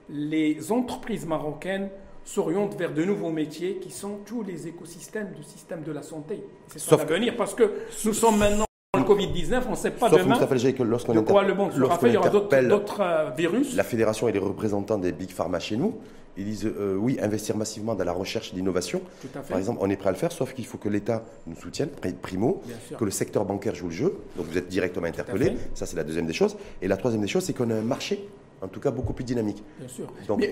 les 0.09 0.73
entreprises 0.73 1.26
marocaines 1.26 1.91
s'orientent 2.25 2.76
vers 2.76 2.93
de 2.93 3.05
nouveaux 3.05 3.31
métiers 3.31 3.76
qui 3.76 3.91
sont 3.91 4.19
tous 4.25 4.43
les 4.43 4.69
écosystèmes 4.69 5.32
du 5.32 5.43
système 5.43 5.82
de 5.82 5.93
la 5.93 6.03
santé. 6.03 6.44
C'est 6.69 6.79
ça 6.79 6.97
l'avenir 6.97 7.37
parce 7.37 7.55
que 7.55 7.73
nous 8.05 8.12
sommes 8.12 8.38
maintenant 8.38 8.65
le 8.97 9.03
Covid-19, 9.03 9.62
on 9.67 9.70
ne 9.73 9.76
sait 9.76 9.91
pas 9.91 10.09
demain 10.09 10.38
que 10.38 10.82
lorsqu'on 10.82 11.15
de 11.15 11.20
quoi 11.20 11.43
le 11.43 11.55
monde 11.55 11.73
sera 11.73 11.99
fait. 11.99 12.09
Il 12.09 12.15
y 12.15 12.17
aura 12.17 12.31
d'autres 12.31 13.00
euh, 13.00 13.31
virus. 13.37 13.76
La 13.76 13.85
fédération 13.85 14.29
et 14.29 14.32
les 14.32 14.38
représentants 14.38 14.99
des 14.99 15.12
big 15.12 15.31
pharma 15.31 15.59
chez 15.61 15.76
nous, 15.76 15.99
ils 16.38 16.44
disent 16.44 16.67
euh, 16.67 16.94
oui, 16.96 17.19
investir 17.20 17.56
massivement 17.56 17.94
dans 17.94 18.05
la 18.05 18.12
recherche 18.12 18.52
et 18.52 18.56
l'innovation. 18.56 19.02
Par 19.49 19.58
exemple, 19.58 19.81
on 19.82 19.90
est 19.90 19.96
prêt 19.96 20.08
à 20.08 20.12
le 20.12 20.19
faire, 20.19 20.32
sauf 20.32 20.55
qu'il 20.55 20.67
faut 20.67 20.79
que 20.79 20.88
l'État 20.88 21.25
nous 21.46 21.56
soutienne, 21.56 21.88
primo, 22.23 22.62
que 22.96 23.05
le 23.05 23.11
secteur 23.11 23.44
bancaire 23.44 23.75
joue 23.75 23.88
le 23.88 23.93
jeu. 23.93 24.19
Donc 24.37 24.46
vous 24.46 24.56
êtes 24.56 24.69
directement 24.69 25.06
interpellé. 25.06 25.56
Ça, 25.75 25.85
c'est 25.85 25.96
la 25.96 26.05
deuxième 26.05 26.26
des 26.26 26.32
choses. 26.32 26.56
Et 26.81 26.88
la 26.88 26.96
troisième 26.96 27.23
des 27.23 27.29
choses, 27.29 27.44
c'est 27.44 27.52
qu'on 27.52 27.70
a 27.70 27.75
un 27.75 27.82
marché 27.82 28.29
en 28.61 28.67
tout 28.67 28.81
cas 28.81 28.90
beaucoup 28.90 29.12
plus 29.12 29.25
dynamique. 29.25 29.62
Bien 29.79 29.88
sûr. 29.88 30.06
Donc, 30.26 30.44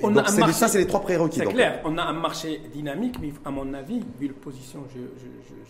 ça, 0.52 0.68
c'est 0.68 0.78
les 0.78 0.86
trois 0.86 1.00
prérequis. 1.00 1.40
C'est 1.40 1.46
clair, 1.46 1.80
on 1.84 1.98
a 1.98 2.02
un 2.02 2.12
marché 2.12 2.60
dynamique, 2.72 3.16
mais 3.20 3.32
à 3.44 3.50
mon 3.50 3.72
avis, 3.74 4.00
vu 4.20 4.28
la 4.28 4.34
position 4.34 4.84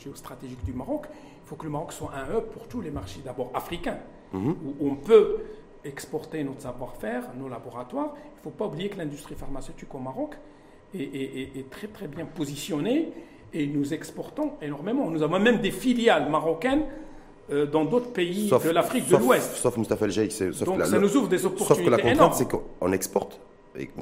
géostratégique 0.03 0.63
du 0.65 0.73
Maroc, 0.73 1.07
il 1.13 1.49
faut 1.49 1.57
que 1.57 1.65
le 1.65 1.71
Maroc 1.71 1.93
soit 1.93 2.13
un 2.15 2.37
hub 2.37 2.45
pour 2.53 2.69
tous 2.69 2.81
les 2.81 2.91
marchés, 2.91 3.21
d'abord 3.25 3.51
africains, 3.55 3.99
mhm. 4.33 4.51
où 4.51 4.87
on 4.87 4.97
peut 4.97 5.39
exporter 5.87 6.45
notre 6.45 6.63
savoir-faire, 6.63 7.23
nos 7.39 7.49
laboratoires. 7.49 8.15
Il 8.15 8.39
ne 8.39 8.43
faut 8.43 8.57
pas 8.57 8.67
oublier 8.67 8.89
que 8.89 8.99
l'industrie 8.99 9.35
pharmaceutique 9.35 9.95
au 9.95 9.99
Maroc 9.99 10.35
est, 10.95 11.71
très 11.71 11.89
très 11.89 12.09
bien 12.09 12.25
positionnée 12.25 13.13
et 13.53 13.67
nous 13.67 13.95
exportons 13.95 14.53
énormément. 14.63 15.11
Nous 15.11 15.23
avons 15.23 15.39
même 15.39 15.59
des 15.59 15.71
filiales 15.71 16.31
marocaines 16.31 16.85
euh, 17.51 17.67
dans 17.67 17.85
d'autres 17.85 18.13
pays 18.13 18.51
de 18.51 18.71
l'Afrique 18.71 19.09
de 19.09 19.17
l'Ouest. 19.17 19.57
Sauf 19.57 19.77
Mustafa 19.77 20.07
El 20.07 20.13
Sheikh. 20.13 20.65
Donc 20.65 20.83
ça 20.85 20.99
nous 20.99 21.17
ouvre 21.17 21.29
des 21.29 21.45
opportunités. 21.47 21.75
Sauf 21.75 21.85
que 21.85 21.91
la 21.91 21.99
contrainte, 21.99 22.35
c'est 22.35 22.49
qu'on 22.49 22.93
exporte, 22.93 23.41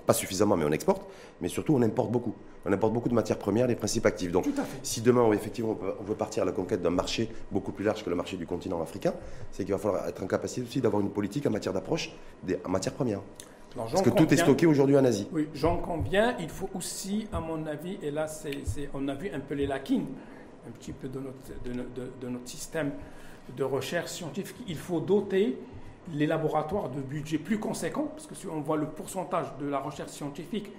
pas 0.06 0.12
suffisamment, 0.12 0.56
mais 0.56 0.64
on 0.64 0.72
exporte, 0.72 1.02
mais 1.40 1.48
surtout 1.48 1.74
on 1.74 1.82
importe 1.82 2.10
beaucoup. 2.10 2.34
On 2.66 2.72
importe 2.72 2.92
beaucoup 2.92 3.08
de 3.08 3.14
matières 3.14 3.38
premières, 3.38 3.66
des 3.66 3.74
principes 3.74 4.06
actifs. 4.06 4.32
Donc 4.32 4.46
si 4.82 5.00
demain, 5.00 5.30
effectivement, 5.32 5.78
on 6.00 6.02
veut 6.02 6.14
partir 6.14 6.42
à 6.42 6.46
la 6.46 6.52
conquête 6.52 6.82
d'un 6.82 6.90
marché 6.90 7.28
beaucoup 7.50 7.72
plus 7.72 7.84
large 7.84 8.04
que 8.04 8.10
le 8.10 8.16
marché 8.16 8.36
du 8.36 8.46
continent 8.46 8.80
africain, 8.80 9.12
c'est 9.52 9.64
qu'il 9.64 9.72
va 9.72 9.78
falloir 9.78 10.08
être 10.08 10.22
en 10.22 10.26
capacité 10.26 10.62
aussi 10.62 10.80
d'avoir 10.80 11.02
une 11.02 11.10
politique 11.10 11.46
en 11.46 11.50
matière 11.50 11.74
d'approche 11.74 12.12
en 12.64 12.68
matières 12.68 12.94
premières. 12.94 13.20
Parce 13.76 14.02
que 14.02 14.10
tout 14.10 14.32
est 14.32 14.36
stocké 14.36 14.66
aujourd'hui 14.66 14.96
en 14.96 15.04
Asie. 15.04 15.26
Oui, 15.32 15.48
j'en 15.52 15.78
conviens. 15.78 16.36
Il 16.38 16.48
faut 16.48 16.70
aussi, 16.74 17.26
à 17.32 17.40
mon 17.40 17.66
avis, 17.66 17.98
et 18.02 18.12
là, 18.12 18.26
on 18.94 19.08
a 19.08 19.14
vu 19.14 19.30
un 19.34 19.40
peu 19.40 19.54
les 19.54 19.66
lacunes, 19.66 20.06
un 20.66 20.70
petit 20.70 20.92
peu 20.92 21.08
de 21.08 21.18
notre, 21.18 22.18
de 22.20 22.28
notre 22.28 22.48
système 22.48 22.92
de 23.56 23.64
recherche 23.64 24.10
scientifique, 24.10 24.56
il 24.66 24.76
faut 24.76 25.00
doter 25.00 25.58
les 26.12 26.26
laboratoires 26.26 26.88
de 26.90 27.00
budgets 27.00 27.38
plus 27.38 27.58
conséquents, 27.58 28.08
parce 28.14 28.26
que 28.26 28.34
si 28.34 28.46
on 28.46 28.60
voit 28.60 28.76
le 28.76 28.86
pourcentage 28.86 29.46
de 29.60 29.66
la 29.66 29.78
recherche 29.78 30.10
scientifique 30.10 30.70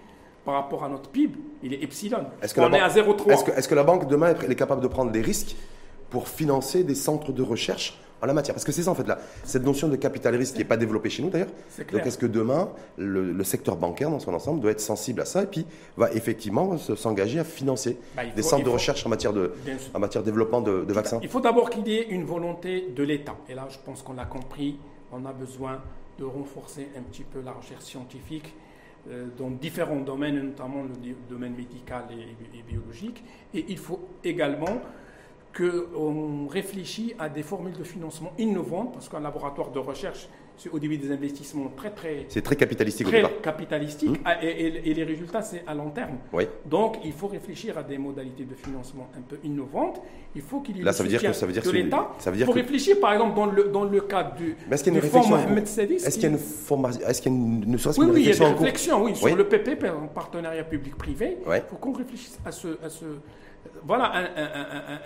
par 0.45 0.53
rapport 0.53 0.83
à 0.83 0.89
notre 0.89 1.09
PIB, 1.09 1.37
il 1.63 1.73
est 1.73 1.83
epsilon. 1.83 2.25
Est-ce 2.41 2.57
on 2.59 2.71
est 2.71 2.79
à 2.79 2.87
0,3. 2.87 3.57
Est-ce 3.57 3.67
que, 3.67 3.75
la 3.75 3.83
banque 3.83 4.07
demain 4.07 4.33
est 4.33 4.55
capable 4.55 4.81
de 4.81 4.87
prendre 4.87 5.11
des 5.11 5.21
risques 5.21 5.55
pour 6.11 6.29
financer 6.29 6.83
des 6.83 6.95
centres 6.95 7.31
de 7.33 7.41
recherche 7.41 7.99
en 8.21 8.27
la 8.27 8.33
matière? 8.33 8.53
Parce 8.53 8.63
que 8.63 8.71
c'est 8.71 8.83
ça, 8.83 8.91
en 8.91 8.95
fait, 8.95 9.07
là, 9.07 9.17
cette 9.43 9.65
notion 9.65 9.87
de 9.87 9.95
capital 9.95 10.35
risque 10.35 10.53
qui 10.53 10.59
n'est 10.59 10.65
pas 10.65 10.77
développée 10.77 11.09
chez 11.09 11.23
nous, 11.23 11.31
d'ailleurs. 11.31 11.49
Donc, 11.91 12.05
est-ce 12.05 12.19
que 12.19 12.27
demain, 12.27 12.69
le, 12.97 13.43
secteur 13.43 13.75
bancaire, 13.75 14.11
dans 14.11 14.19
son 14.19 14.35
ensemble, 14.35 14.61
doit 14.61 14.71
être 14.71 14.79
sensible 14.79 15.21
à 15.21 15.25
ça 15.25 15.41
et 15.41 15.47
puis 15.47 15.65
va 15.97 16.11
effectivement 16.11 16.77
s'engager 16.77 17.39
à 17.39 17.43
financer 17.43 17.97
bah, 18.15 18.21
des 18.35 18.43
centres 18.43 18.63
de 18.63 18.69
recherche 18.69 19.03
en 19.05 19.09
matière 19.09 19.33
de, 19.33 19.53
en 19.95 19.99
matière 19.99 20.21
de 20.21 20.29
développement 20.29 20.61
de, 20.61 20.93
vaccins 20.93 21.19
Il 21.23 21.29
faut 21.29 21.41
d'abord 21.41 21.71
qu'il 21.71 21.87
y 21.87 21.95
ait 21.95 22.07
une 22.09 22.23
volonté 22.23 22.93
de 22.95 23.03
l'État. 23.03 23.35
Et 23.49 23.55
là, 23.55 23.67
je 23.69 23.77
pense 23.83 24.03
qu'on 24.03 24.13
l'a 24.13 24.25
compris, 24.25 24.77
on 25.15 25.25
a 25.25 25.33
besoin 25.33 25.81
de 26.19 26.23
renforcer 26.23 26.89
un 26.97 27.01
petit 27.01 27.23
peu 27.23 27.41
la 27.41 27.51
recherche 27.51 27.83
scientifique 27.83 28.53
euh, 29.09 29.27
dans 29.37 29.49
différents 29.49 29.99
domaines, 29.99 30.41
notamment 30.41 30.83
le 30.83 31.15
domaine 31.29 31.55
médical 31.55 32.05
et 32.11 32.61
biologique. 32.63 33.23
Et 33.53 33.65
il 33.69 33.77
faut 33.77 33.99
également 34.23 34.81
qu'on 35.55 36.47
réfléchit 36.47 37.13
à 37.17 37.29
des 37.29 37.43
formules 37.43 37.77
de 37.77 37.83
financement 37.83 38.33
innovantes, 38.37 38.93
parce 38.93 39.07
qu'un 39.07 39.21
laboratoire 39.21 39.71
de 39.71 39.79
recherche, 39.79 40.27
au 40.71 40.79
début 40.79 40.97
des 40.97 41.11
investissements 41.11 41.71
très 41.75 41.91
très... 41.91 42.25
C'est 42.29 42.41
très 42.41 42.55
capitalistique 42.55 43.07
très 43.07 43.23
capitalistique, 43.41 44.09
mmh. 44.09 44.23
ah, 44.25 44.43
et, 44.43 44.93
les 44.93 45.03
résultats, 45.03 45.41
c'est 45.41 45.63
à 45.67 45.73
long 45.73 45.89
terme. 45.89 46.17
Oui. 46.33 46.45
Donc, 46.65 46.97
il 47.03 47.11
faut 47.11 47.27
réfléchir 47.27 47.77
à 47.77 47.83
des 47.83 47.97
modalités 47.97 48.43
de 48.43 48.55
financement 48.55 49.09
un 49.17 49.21
peu 49.21 49.37
innovantes. 49.43 50.01
Il 50.35 50.41
faut 50.41 50.61
qu'il 50.61 50.77
y 50.77 50.81
ait 50.81 50.83
Là, 50.83 50.93
ça 50.93 51.03
veut 51.03 51.09
dire 51.09 51.21
que 51.21 51.33
ça 51.33 51.45
veut 51.45 51.53
dire 51.53 51.63
de 51.63 51.71
l'État. 51.71 52.09
Ça 52.19 52.31
veut 52.31 52.37
dire 52.37 52.45
pour 52.45 52.55
réfléchir, 52.55 52.99
par 52.99 53.13
exemple, 53.13 53.35
dans 53.35 53.45
le, 53.45 53.65
dans 53.65 53.83
le 53.83 54.01
cadre 54.01 54.35
du, 54.35 54.55
Mais 54.69 54.75
est-ce 54.75 54.83
qu'il 54.83 54.93
y 54.93 54.97
a 54.97 55.01
une 55.01 55.65
Sadis. 55.65 55.95
Est-ce 55.95 56.15
qu'il 56.15 56.23
y 56.23 56.25
a 56.25 56.29
une 56.29 56.37
formation 56.37 57.07
Est-ce 57.07 57.21
qu'il 57.21 57.31
y 57.31 57.35
a 57.35 57.37
une, 57.37 57.59
ne 57.71 57.77
oui, 57.77 58.05
oui, 58.11 58.21
il 58.21 58.27
y 58.27 58.31
a 58.31 58.35
des 58.35 58.45
réflexions, 58.45 59.03
oui, 59.03 59.15
sur 59.15 59.35
le 59.35 59.47
PP, 59.47 59.85
en 59.85 60.07
partenariat 60.07 60.63
public-privé. 60.63 61.37
Il 61.47 61.63
faut 61.69 61.77
qu'on 61.77 61.93
réfléchisse 61.93 62.39
à 62.45 62.51
ce, 62.51 62.67
à 62.83 62.89
ce 62.89 63.05
voilà 63.83 64.13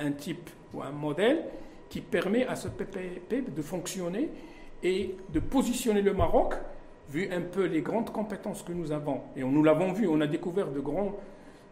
un, 0.01 0.11
type 0.11 0.49
ou 0.73 0.81
un 0.81 0.91
modèle 0.91 1.43
qui 1.89 2.01
permet 2.01 2.45
à 2.45 2.55
ce 2.55 2.67
PPP 2.67 3.55
de 3.55 3.61
fonctionner 3.61 4.29
et 4.83 5.15
de 5.33 5.39
positionner 5.39 6.01
le 6.01 6.13
Maroc, 6.13 6.53
vu 7.09 7.29
un 7.31 7.41
peu 7.41 7.65
les 7.65 7.81
grandes 7.81 8.11
compétences 8.11 8.63
que 8.63 8.71
nous 8.71 8.91
avons. 8.91 9.21
Et 9.35 9.41
nous 9.43 9.63
l'avons 9.63 9.93
vu, 9.93 10.07
on 10.07 10.21
a 10.21 10.27
découvert 10.27 10.67
de 10.69 10.79
grands 10.79 11.15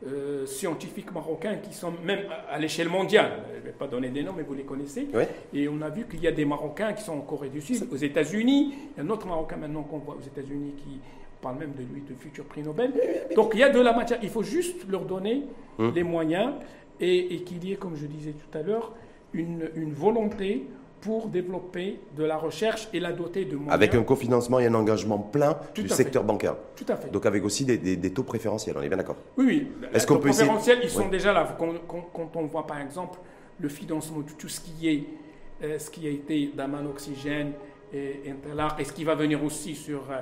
euh, 0.05 0.45
scientifiques 0.45 1.11
marocains 1.11 1.55
qui 1.55 1.73
sont 1.73 1.91
même 2.03 2.25
à, 2.51 2.59
l'échelle 2.59 2.89
mondiale. 2.89 3.31
Je 3.53 3.59
ne 3.59 3.63
vais 3.65 3.71
pas 3.71 3.87
donner 3.87 4.09
des 4.09 4.21
noms, 4.21 4.33
mais 4.35 4.43
vous 4.43 4.53
les 4.53 4.63
connaissez. 4.63 5.07
Et 5.53 5.67
on 5.67 5.81
a 5.81 5.89
vu 5.89 6.05
qu'il 6.05 6.21
y 6.21 6.27
a 6.27 6.31
des 6.31 6.45
Marocains 6.45 6.93
qui 6.93 7.03
sont 7.03 7.13
en 7.13 7.21
Corée 7.21 7.49
du 7.49 7.61
Sud, 7.61 7.87
aux 7.91 7.95
États-Unis. 7.95 8.73
Il 8.75 8.97
y 8.97 9.01
a 9.01 9.03
un 9.03 9.09
autre 9.09 9.25
Marocain 9.25 9.57
maintenant 9.57 9.81
qu'on 9.83 9.97
voit 9.97 10.15
aux 10.15 10.21
États-Unis 10.21 10.73
qui 10.77 10.99
parle 11.41 11.57
même 11.57 11.71
de 11.73 11.79
lui, 11.81 12.01
de 12.07 12.13
futur 12.15 12.45
prix 12.45 12.61
Nobel. 12.61 12.93
Donc 13.35 13.51
il 13.53 13.59
y 13.59 13.63
a 13.63 13.69
de 13.69 13.79
la 13.79 13.93
matière. 13.93 14.19
Il 14.21 14.29
faut 14.29 14.43
juste 14.43 14.87
leur 14.89 15.01
donner 15.05 15.43
hum. 15.79 15.91
les 15.95 16.03
moyens 16.03 16.53
et, 16.99 17.41
qu'il 17.41 17.63
y 17.63 17.73
ait, 17.73 17.75
comme 17.75 17.95
je 17.95 18.05
disais 18.05 18.33
tout 18.33 18.55
à 18.57 18.61
l'heure, 18.61 18.93
une, 19.33 19.69
une 19.75 19.93
volonté 19.93 20.67
pour 21.01 21.27
développer 21.27 21.99
de 22.15 22.23
la 22.23 22.37
recherche 22.37 22.87
et 22.93 22.99
la 22.99 23.11
doter 23.11 23.45
de 23.45 23.55
moyens. 23.55 23.73
Avec 23.73 23.93
un 23.95 24.03
cofinancement 24.03 24.59
et 24.59 24.67
un 24.67 24.73
engagement 24.73 25.19
plein 25.19 25.57
du 25.75 25.87
secteur 25.89 26.23
bancaire. 26.23 26.55
Tout 26.75 26.85
à 26.87 26.95
fait. 26.95 27.09
Donc 27.09 27.25
avec 27.25 27.43
aussi 27.43 27.65
des, 27.65 28.13
taux 28.13 28.23
préférentiels, 28.23 28.75
on 28.77 28.81
est 28.81 28.87
bien 28.87 28.97
d'accord 28.97 29.17
Oui, 29.37 29.45
oui. 29.47 29.67
Est-ce 29.93 30.07
qu'on 30.07 30.15
peut 30.15 30.29
préférentiels, 30.29 30.79
ils 30.83 30.89
sont 30.89 31.07
déjà 31.09 31.33
là. 31.33 31.55
Quand, 31.57 32.35
on 32.35 32.45
voit 32.45 32.65
par 32.65 32.81
exemple 32.81 33.19
le 33.59 33.69
financement 33.69 34.19
de 34.19 34.31
tout 34.37 34.49
ce 34.49 34.59
qui 34.59 34.87
est, 34.87 35.03
euh, 35.63 35.79
ce 35.79 35.89
qui 35.89 36.07
a 36.07 36.09
été 36.11 36.51
Daman 36.55 36.85
Oxygène 36.87 37.53
et 37.93 38.21
Interlark, 38.29 38.79
et 38.79 38.83
ce 38.83 38.93
qui 38.93 39.03
va 39.03 39.15
venir 39.15 39.43
aussi 39.43 39.75
sur 39.75 40.03
euh, 40.11 40.21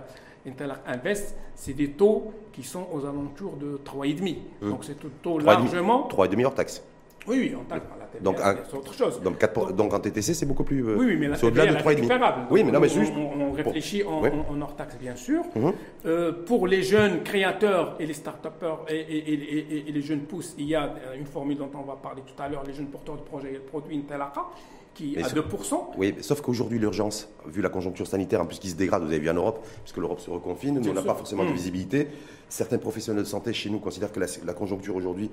Invest, 0.85 1.35
c'est 1.55 1.73
des 1.73 1.91
taux 1.91 2.31
qui 2.53 2.63
sont 2.63 2.87
aux 2.93 3.05
alentours 3.05 3.57
de 3.57 3.79
3,5. 3.83 4.37
Hum. 4.61 4.69
Donc 4.69 4.83
c'est 4.85 5.03
un 5.03 5.09
taux 5.21 5.39
largement... 5.39 6.07
3,5 6.09 6.45
hors 6.45 6.53
taxe. 6.53 6.83
Oui, 7.27 7.37
oui, 7.39 7.55
en 7.55 7.63
taxe. 7.63 7.85
Donc, 8.21 8.37
c'est 8.69 8.77
autre 8.77 8.93
chose. 8.93 9.21
Donc, 9.21 9.37
4 9.37 9.73
donc 9.73 9.93
en 9.93 9.99
TTC, 9.99 10.33
c'est 10.33 10.45
beaucoup 10.45 10.63
plus. 10.63 10.81
Euh, 10.85 10.95
oui, 10.97 11.05
oui, 11.07 11.17
mais 11.17 11.35
c'est 11.35 11.45
au-delà 11.45 11.65
de 11.65 11.75
3,5. 11.75 12.47
Oui, 12.49 12.63
mais 12.63 12.71
non, 12.71 12.79
mais 12.79 12.89
juste. 12.89 13.13
On, 13.15 13.51
réfléchit 13.51 14.03
en, 14.03 14.21
hors 14.61 14.75
taxe, 14.75 14.97
bien 14.97 15.15
sûr. 15.15 15.43
Mhm. 15.55 15.73
Euh, 16.05 16.31
pour 16.45 16.67
les 16.67 16.83
jeunes 16.83 17.23
créateurs 17.23 17.95
et 17.99 18.05
les 18.05 18.13
start-upers 18.13 18.85
et, 18.89 18.95
et, 18.99 19.87
et, 19.87 19.91
les 19.91 20.01
jeunes 20.01 20.21
pousses, 20.21 20.55
il 20.57 20.65
y 20.65 20.75
a 20.75 20.93
une 21.17 21.25
formule 21.25 21.57
dont 21.57 21.69
on 21.73 21.83
va 21.83 21.95
parler 21.95 22.21
tout 22.25 22.41
à 22.41 22.49
l'heure 22.49 22.63
les 22.65 22.73
jeunes 22.73 22.87
porteurs 22.87 23.15
de 23.15 23.21
projets 23.21 23.51
et 23.51 23.53
de 23.53 23.59
produits 23.59 23.97
Intelaka 23.97 24.45
qui 24.95 25.17
à 25.17 25.27
2%. 25.27 25.75
Oui, 25.97 26.15
sauf 26.21 26.41
qu'aujourd'hui, 26.41 26.79
l'urgence, 26.79 27.29
vu 27.45 27.61
la 27.61 27.69
conjoncture 27.69 28.07
sanitaire, 28.07 28.41
en 28.41 28.45
plus 28.45 28.57
qui 28.57 28.69
se 28.69 28.75
dégrade, 28.75 29.03
vous 29.03 29.09
avez 29.09 29.19
vu 29.19 29.29
en 29.29 29.35
Europe, 29.35 29.63
puisque 29.83 29.97
l'Europe 29.97 30.19
se 30.19 30.31
reconfine, 30.31 30.79
nous, 30.79 30.89
on 30.89 30.93
n'a 30.93 31.03
pas 31.03 31.13
forcément 31.13 31.43
de 31.43 31.49
mmh. 31.49 31.53
visibilité. 31.53 32.07
Certains 32.47 32.77
professionnels 32.77 33.23
de 33.23 33.27
santé 33.27 33.53
chez 33.53 33.69
nous 33.69 33.79
considèrent 33.79 34.11
que 34.11 34.19
la, 34.19 34.53
conjoncture 34.53 34.95
aujourd'hui, 34.95 35.29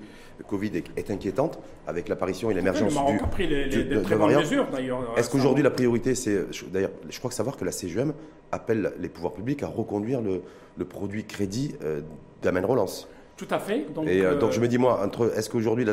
Covid, 0.49 0.73
est, 0.97 1.11
inquiétante, 1.11 1.59
avec 1.87 2.09
l'apparition 2.09 2.51
et 2.51 2.55
l'émergence 2.55 2.93
du, 2.93 3.19
a 3.19 3.27
pris 3.27 3.47
les, 3.47 3.67
les, 3.67 3.85
mesures, 3.85 4.67
d'ailleurs. 4.71 5.15
Est-ce 5.17 5.31
qu'aujourd'hui, 5.31 5.63
la 5.63 5.71
priorité, 5.71 6.15
c'est. 6.15 6.47
D'ailleurs, 6.71 6.91
je 7.09 7.19
crois 7.19 7.31
que 7.31 7.35
savoir 7.35 7.57
que 7.57 7.65
la 7.65 7.73
CGM 7.73 8.13
appelle 8.51 8.93
les 8.99 9.09
pouvoirs 9.09 9.33
publics 9.33 9.63
à 9.63 9.69
reconduire 9.69 10.21
le, 10.21 10.85
produit 10.85 11.25
crédit 11.25 11.75
euh, 11.85 12.01
d'Amen 12.43 12.65
Relance. 12.65 13.09
Tout 13.43 13.53
à 13.53 13.59
fait. 13.59 13.93
Donc, 13.93 14.07
et 14.07 14.25
euh, 14.25 14.39
donc 14.39 14.53
je 14.53 14.61
me 14.61 14.69
dis, 14.69 14.79
moi, 14.79 15.05
entre, 15.05 15.37
est-ce 15.37 15.51
qu'aujourd'hui, 15.51 15.85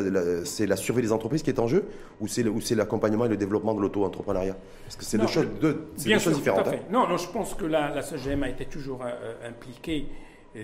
c'est 0.44 0.66
la 0.66 0.76
survie 0.76 1.02
des 1.02 1.10
entreprises 1.10 1.42
qui 1.42 1.50
est 1.50 1.58
en 1.58 1.66
jeu 1.66 1.84
ou 2.20 2.28
c'est 2.28 2.74
l'accompagnement 2.76 3.24
et 3.24 3.28
le 3.28 3.36
développement 3.36 3.74
de 3.74 3.80
l'auto-entrepreneuriat? 3.80 4.56
Parce 4.84 4.96
que 4.96 5.04
c'est 5.04 5.18
deux 5.18 5.26
choses, 5.26 5.48
deux, 5.60 5.88
choses 6.18 6.36
différentes. 6.36 6.68
Hein. 6.68 6.78
Non, 6.92 7.08
non, 7.08 7.16
je 7.16 7.28
pense 7.28 7.54
que 7.54 7.64
la, 7.64 7.92
la 7.92 8.02
CGM 8.02 8.44
a 8.44 8.48
été 8.48 8.66
toujours 8.66 9.00
euh, 9.02 9.48
impliquée 9.48 10.06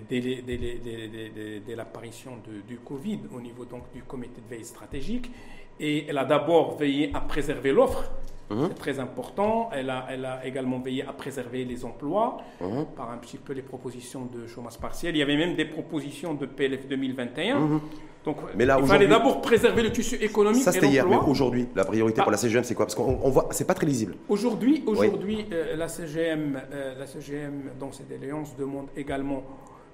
dès, 0.09 1.75
l'apparition 1.75 2.39
du 2.69 2.77
Covid 2.79 3.21
au 3.35 3.41
niveau 3.41 3.65
donc, 3.65 3.83
du 3.93 4.03
comité 4.03 4.41
de 4.41 4.55
veille 4.55 4.65
stratégique. 4.65 5.33
Et 5.81 6.07
elle 6.09 6.19
a 6.19 6.25
d'abord 6.25 6.79
veillé 6.79 7.11
à 7.15 7.21
préserver 7.21 7.73
l'offre 7.73 8.13
Mhm. 8.51 8.69
C'est 8.69 8.79
très 8.79 9.01
important. 9.01 9.71
Elle 9.73 9.91
a, 9.91 10.07
elle 10.11 10.25
a 10.25 10.47
également 10.47 10.79
veillé 10.79 11.05
à 11.07 11.13
préserver 11.13 11.65
les 11.65 11.85
emplois 11.85 12.39
mhm. 12.61 12.87
par 12.97 13.11
un 13.11 13.19
petit 13.19 13.39
peu 13.39 13.53
les 13.53 13.63
propositions 13.63 14.27
de 14.27 14.47
chômage 14.47 14.79
partiel. 14.79 15.15
Il 15.17 15.19
y 15.19 15.23
avait 15.23 15.37
même 15.37 15.57
des 15.57 15.65
propositions 15.65 16.35
de 16.35 16.47
PLF 16.47 16.87
2021. 16.89 17.59
Mhm. 17.59 17.81
Donc, 18.25 18.39
mais 18.57 18.67
là, 18.67 18.79
il 18.81 18.87
fallait 18.87 19.07
d'abord 19.07 19.41
préserver 19.41 19.85
le 19.85 19.93
tissu 19.93 20.17
économique. 20.17 20.63
Ça, 20.63 20.73
c'était 20.73 20.89
hier, 20.89 21.07
mais 21.09 21.17
aujourd'hui, 21.17 21.69
la 21.77 21.85
priorité 21.85 22.23
pour 22.23 22.33
la 22.33 22.37
CGM, 22.37 22.65
c'est 22.65 22.75
quoi? 22.75 22.87
Parce 22.87 22.97
qu'on 22.97 23.31
voit, 23.31 23.47
c'est 23.53 23.67
pas 23.67 23.75
très 23.75 23.87
lisible. 23.87 24.17
Aujourd'hui, 24.29 24.83
aujourd'hui 24.85 25.47
euh, 25.53 25.77
la 25.77 25.87
CGM, 25.87 26.61
euh, 26.73 26.99
la 26.99 27.07
CGM, 27.07 27.71
dans 27.79 27.93
ses 27.93 28.03
déléances, 28.03 28.57
demande 28.57 28.89
également 28.97 29.45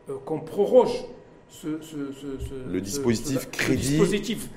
euh, 0.09 0.15
qu'on 0.25 0.41
proroge 0.41 1.05
ce, 1.51 1.79
le 2.67 2.81
dispositif 2.81 3.51
crédit. 3.51 3.99
Le 3.99 4.07
dispositif 4.07 4.49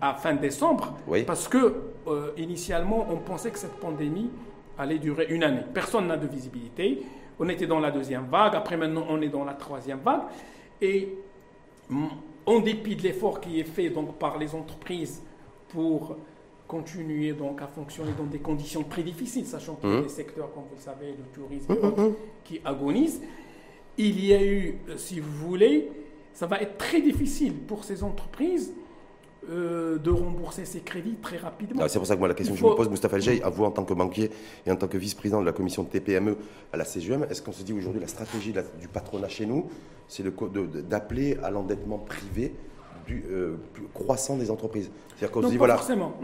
à 0.00 0.14
fin 0.14 0.34
décembre, 0.34 0.94
parce 1.26 1.48
que 1.48 1.74
euh, 2.06 2.30
initialement, 2.36 3.06
on 3.10 3.16
pensait 3.16 3.50
que 3.50 3.58
cette 3.58 3.76
pandémie 3.80 4.30
allait 4.78 4.98
durer 4.98 5.26
une 5.30 5.42
année. 5.42 5.62
Personne 5.72 6.06
n'a 6.06 6.16
de 6.16 6.26
visibilité. 6.26 7.02
On 7.38 7.48
était 7.48 7.66
dans 7.66 7.80
la 7.80 7.90
deuxième 7.90 8.26
vague, 8.26 8.54
après 8.54 8.76
maintenant 8.76 9.06
on 9.08 9.20
est 9.20 9.28
dans 9.28 9.44
la 9.44 9.54
troisième 9.54 10.00
vague. 10.00 10.22
Et 10.80 11.16
mm, 11.88 12.06
en 12.46 12.60
dépit 12.60 12.96
de 12.96 13.02
l'effort 13.02 13.40
qui 13.40 13.60
est 13.60 13.64
fait 13.64 13.90
donc, 13.90 14.18
par 14.18 14.38
les 14.38 14.54
entreprises 14.54 15.22
pour 15.68 16.16
continuer 16.66 17.32
donc 17.32 17.62
à 17.62 17.66
fonctionner 17.66 18.12
dans 18.16 18.24
des 18.24 18.38
conditions 18.38 18.82
très 18.84 19.02
difficiles, 19.02 19.46
sachant 19.46 19.76
qu'il 19.76 19.90
y 19.90 19.92
a 19.92 19.98
mmh. 19.98 20.02
des 20.02 20.08
secteurs, 20.08 20.52
comme 20.52 20.64
vous 20.64 20.76
le 20.76 20.80
savez, 20.80 21.08
le 21.08 21.24
tourisme 21.32 21.72
mmh, 21.72 22.02
mmh, 22.02 22.14
qui 22.44 22.60
agonisent, 22.64 23.22
il 23.98 24.24
y 24.24 24.34
a 24.34 24.42
eu, 24.42 24.78
euh, 24.88 24.96
si 24.96 25.20
vous 25.20 25.32
voulez, 25.48 25.90
ça 26.32 26.46
va 26.46 26.60
être 26.60 26.76
très 26.76 27.00
difficile 27.00 27.54
pour 27.54 27.84
ces 27.84 28.02
entreprises 28.02 28.74
euh, 29.50 29.98
de 29.98 30.10
rembourser 30.10 30.64
ses 30.64 30.80
crédits 30.80 31.16
très 31.22 31.36
rapidement. 31.36 31.82
Ah, 31.84 31.88
c'est 31.88 31.98
pour 31.98 32.06
ça 32.06 32.14
que 32.14 32.18
moi, 32.18 32.28
la 32.28 32.34
question 32.34 32.54
que 32.54 32.60
je 32.60 32.64
me 32.64 32.74
pose, 32.74 32.88
Moustapha 32.88 33.16
Algey, 33.16 33.40
à 33.42 33.48
vous 33.48 33.64
en 33.64 33.70
tant 33.70 33.84
que 33.84 33.94
banquier 33.94 34.30
et 34.66 34.70
en 34.70 34.76
tant 34.76 34.88
que 34.88 34.98
vice-président 34.98 35.40
de 35.40 35.46
la 35.46 35.52
commission 35.52 35.82
de 35.82 35.88
TPME 35.88 36.36
à 36.72 36.76
la 36.76 36.84
CGM, 36.84 37.26
est-ce 37.30 37.42
qu'on 37.42 37.52
se 37.52 37.62
dit 37.62 37.72
aujourd'hui 37.72 38.00
la 38.00 38.08
stratégie 38.08 38.52
du 38.80 38.88
patronat 38.88 39.28
chez 39.28 39.46
nous, 39.46 39.68
c'est 40.08 40.24
d'appeler 40.88 41.38
à 41.42 41.50
l'endettement 41.50 41.98
privé 41.98 42.54
du, 43.06 43.24
euh, 43.30 43.56
croissant 43.94 44.36
des 44.36 44.50
entreprises? 44.50 44.90
C'est-à-dire 45.16 45.30
qu'on 45.30 45.42
se 45.42 45.48
dit, 45.48 45.56
voilà. 45.56 45.76
Forcément. 45.76 46.14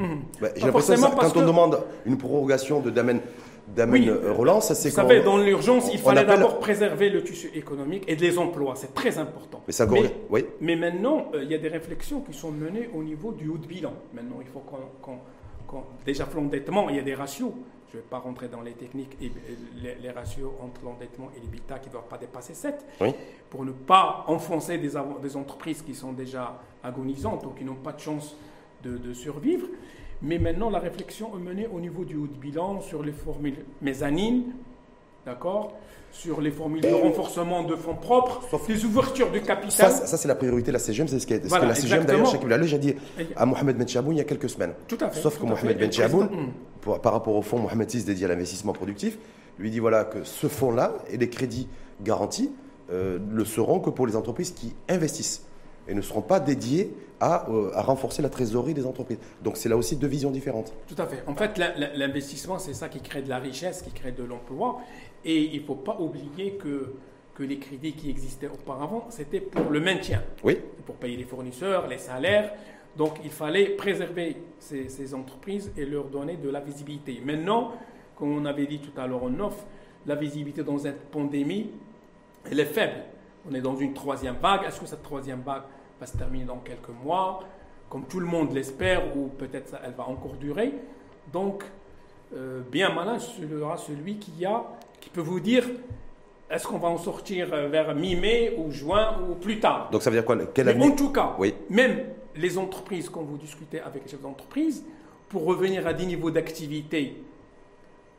Bah, 0.40 0.48
j'ai 0.56 0.66
l'impression 0.66 0.94
que 0.94 1.16
quand 1.16 1.36
on 1.36 1.46
demande 1.46 1.78
une 2.06 2.18
prorogation 2.18 2.80
de 2.80 2.90
Damen 2.90 3.20
d'Amen 3.68 4.08
euh, 4.08 4.32
Relance, 4.32 4.72
c'est 4.74 4.88
Vous 4.88 4.94
savez, 4.94 5.22
dans 5.22 5.38
l'urgence, 5.38 5.90
il 5.92 5.98
fallait 5.98 6.24
d'abord 6.24 6.58
préserver 6.58 7.08
le 7.10 7.22
tissu 7.22 7.50
économique 7.54 8.04
et 8.08 8.16
les 8.16 8.38
emplois. 8.38 8.74
C'est 8.76 8.94
très 8.94 9.18
important. 9.18 9.62
Mais, 9.66 9.72
ça, 9.72 9.86
oui. 10.30 10.44
mais 10.60 10.76
maintenant, 10.76 11.26
euh, 11.34 11.42
il 11.42 11.50
y 11.50 11.54
a 11.54 11.58
des 11.58 11.68
réflexions 11.68 12.20
qui 12.20 12.32
sont 12.32 12.50
menées 12.50 12.90
au 12.94 13.02
niveau 13.02 13.32
du 13.32 13.48
haut 13.48 13.58
de 13.58 13.66
bilan. 13.66 13.92
Maintenant, 14.14 14.38
il 14.40 14.48
faut 14.48 14.62
qu'on. 15.00 15.82
déjà, 16.04 16.26
l'endettement, 16.34 16.88
il 16.90 16.96
y 16.96 16.98
a 16.98 17.02
des 17.02 17.14
ratios. 17.14 17.52
Je 17.92 17.98
ne 17.98 18.02
vais 18.02 18.08
pas 18.08 18.18
rentrer 18.18 18.48
dans 18.48 18.62
les 18.62 18.72
techniques 18.72 19.18
et 19.20 19.30
les, 19.82 20.10
ratios 20.10 20.50
entre 20.62 20.80
l'endettement 20.82 21.30
et 21.36 21.40
l'habitat 21.40 21.78
qui 21.78 21.88
ne 21.88 21.92
doivent 21.92 22.08
pas 22.08 22.16
dépasser 22.16 22.54
7. 22.54 22.86
Pour 23.50 23.66
ne 23.66 23.72
pas 23.72 24.24
enfoncer 24.28 24.78
des, 24.78 24.92
des, 25.22 25.36
entreprises 25.36 25.82
qui 25.82 25.94
sont 25.94 26.12
déjà 26.12 26.58
agonisantes 26.82 27.44
ou 27.44 27.50
qui 27.50 27.64
n'ont 27.64 27.74
pas 27.74 27.92
de 27.92 28.00
chance 28.00 28.34
de, 28.82 28.96
de 28.96 29.12
survivre. 29.12 29.66
Mais 30.22 30.38
maintenant, 30.38 30.70
la 30.70 30.78
réflexion 30.78 31.30
est 31.36 31.40
menée 31.42 31.66
au 31.72 31.80
niveau 31.80 32.04
du 32.04 32.16
haut 32.16 32.26
de 32.26 32.36
bilan 32.38 32.80
sur 32.80 33.02
les 33.02 33.12
formules 33.12 33.64
mezzanines, 33.80 34.52
d'accord 35.26 35.72
sur 36.12 36.40
les 36.42 36.50
formules 36.50 36.82
de 36.82 36.88
renforcement 36.92 37.62
de 37.62 37.74
fonds 37.74 37.94
propres, 37.94 38.42
Sauf 38.50 38.68
les 38.68 38.84
ouvertures 38.84 39.30
de 39.32 39.38
capital. 39.38 39.90
Ça, 39.90 40.16
c'est 40.16 40.28
la 40.28 40.34
priorité 40.34 40.66
de 40.66 40.72
la 40.72 40.78
CGM, 40.78 41.08
c'est 41.08 41.18
ce, 41.18 41.26
que 41.26 41.34
la 41.34 41.74
CGM 41.74 42.04
d'ailleurs, 42.04 42.66
j'ai 42.66 42.78
dit 42.78 42.94
à 43.34 43.46
Mohamed 43.46 43.78
Ben 43.78 43.88
Chaboun 43.88 44.14
il 44.14 44.18
y 44.18 44.20
a 44.20 44.24
quelques 44.24 44.50
semaines. 44.50 44.74
Tout 44.86 44.98
à 45.00 45.08
fait. 45.08 45.20
Sauf 45.20 45.38
que 45.38 45.46
Mohamed 45.46 45.78
Ben 45.78 45.90
Chaboun, 45.90 46.28
par 47.02 47.12
rapport 47.12 47.34
au 47.34 47.42
fonds 47.42 47.58
Mohamed 47.58 47.90
VI 47.90 48.04
dédié 48.04 48.26
à 48.26 48.28
l'investissement 48.28 48.72
productif, 48.74 49.18
lui 49.58 49.70
dit 49.70 49.78
voilà 49.78 50.04
que 50.04 50.22
ce 50.24 50.48
fonds-là 50.48 50.92
et 51.10 51.16
les 51.16 51.30
crédits 51.30 51.68
garantis 52.02 52.50
euh, 52.90 53.18
ne 53.18 53.44
seront 53.44 53.80
que 53.80 53.90
pour 53.90 54.06
les 54.06 54.16
entreprises 54.16 54.50
qui 54.50 54.74
investissent 54.88 55.46
et 55.88 55.94
ne 55.94 56.00
seront 56.00 56.22
pas 56.22 56.40
dédiés 56.40 56.94
euh, 57.22 57.70
à, 57.74 57.82
renforcer 57.82 58.20
la 58.20 58.28
trésorerie 58.28 58.74
des 58.74 58.84
entreprises. 58.84 59.18
Donc 59.44 59.56
c'est 59.56 59.68
là 59.68 59.76
aussi 59.76 59.96
deux 59.96 60.08
visions 60.08 60.30
différentes. 60.30 60.72
Tout 60.88 61.00
à 61.00 61.06
fait. 61.06 61.22
En 61.28 61.36
fait, 61.36 61.56
l'investissement, 61.94 62.58
c'est 62.58 62.74
ça 62.74 62.88
qui 62.88 63.00
crée 63.00 63.22
de 63.22 63.28
la 63.28 63.38
richesse, 63.38 63.82
qui 63.82 63.92
crée 63.92 64.10
de 64.10 64.24
l'emploi. 64.24 64.80
Et 65.24 65.54
il 65.54 65.60
ne 65.60 65.66
faut 65.66 65.76
pas 65.76 65.96
oublier 66.00 66.54
que, 66.54 66.94
que 67.34 67.44
les 67.44 67.58
crédits 67.58 67.92
qui 67.92 68.10
existaient 68.10 68.48
auparavant, 68.48 69.06
c'était 69.10 69.40
pour 69.40 69.70
le 69.70 69.78
maintien. 69.78 70.22
Oui. 70.42 70.58
Pour 70.84 70.96
payer 70.96 71.16
les 71.16 71.24
fournisseurs, 71.24 71.86
les 71.86 71.98
salaires. 71.98 72.54
Donc 72.96 73.18
il 73.22 73.30
fallait 73.30 73.70
préserver 73.76 74.36
ces, 74.58 74.88
ces, 74.88 75.14
entreprises 75.14 75.70
et 75.76 75.86
leur 75.86 76.06
donner 76.06 76.36
de 76.36 76.50
la 76.50 76.58
visibilité. 76.60 77.22
Maintenant, 77.24 77.72
comme 78.16 78.36
on 78.36 78.44
avait 78.44 78.66
dit 78.66 78.80
tout 78.80 79.00
à 79.00 79.06
l'heure 79.06 79.22
en 79.22 79.38
off, 79.38 79.64
la 80.06 80.16
visibilité 80.16 80.64
dans 80.64 80.78
cette 80.78 81.10
pandémie, 81.10 81.70
elle 82.50 82.58
est 82.58 82.66
faible. 82.66 83.04
On 83.50 83.54
est 83.54 83.60
dans 83.60 83.76
une 83.76 83.94
troisième 83.94 84.36
vague. 84.36 84.64
Est-ce 84.64 84.80
que 84.80 84.86
cette 84.86 85.02
troisième 85.02 85.40
vague 85.40 85.62
va 86.00 86.06
se 86.06 86.16
terminer 86.16 86.44
dans 86.44 86.58
quelques 86.58 86.90
mois, 87.04 87.40
comme 87.88 88.04
tout 88.04 88.20
le 88.20 88.26
monde 88.26 88.52
l'espère, 88.52 89.16
ou 89.16 89.28
peut-être 89.28 89.76
elle 89.84 89.92
va 89.92 90.08
encore 90.08 90.34
durer. 90.34 90.74
Donc, 91.32 91.64
euh, 92.34 92.60
bien 92.70 92.92
malin 92.92 93.18
sera 93.18 93.76
celui 93.76 94.16
qui, 94.16 94.44
a, 94.44 94.64
qui 95.00 95.10
peut 95.10 95.20
vous 95.20 95.40
dire 95.40 95.64
est-ce 96.50 96.66
qu'on 96.66 96.78
va 96.78 96.88
en 96.88 96.98
sortir 96.98 97.48
euh, 97.52 97.68
vers 97.68 97.94
mi-mai 97.94 98.56
ou 98.58 98.70
juin 98.70 99.16
ou 99.26 99.34
plus 99.34 99.58
tard? 99.58 99.88
Donc 99.90 100.02
ça 100.02 100.10
veut 100.10 100.16
dire 100.16 100.24
quoi? 100.24 100.36
Quelle 100.52 100.68
année 100.68 100.84
En 100.84 100.94
tout 100.94 101.10
cas, 101.10 101.34
oui. 101.38 101.54
même 101.70 102.04
les 102.36 102.58
entreprises, 102.58 103.08
quand 103.08 103.22
vous 103.22 103.38
discutez 103.38 103.80
avec 103.80 104.04
les 104.04 104.10
chefs 104.10 104.20
d'entreprise, 104.20 104.84
pour 105.30 105.44
revenir 105.46 105.86
à 105.86 105.94
des 105.94 106.04
niveaux 106.04 106.30
d'activité 106.30 107.22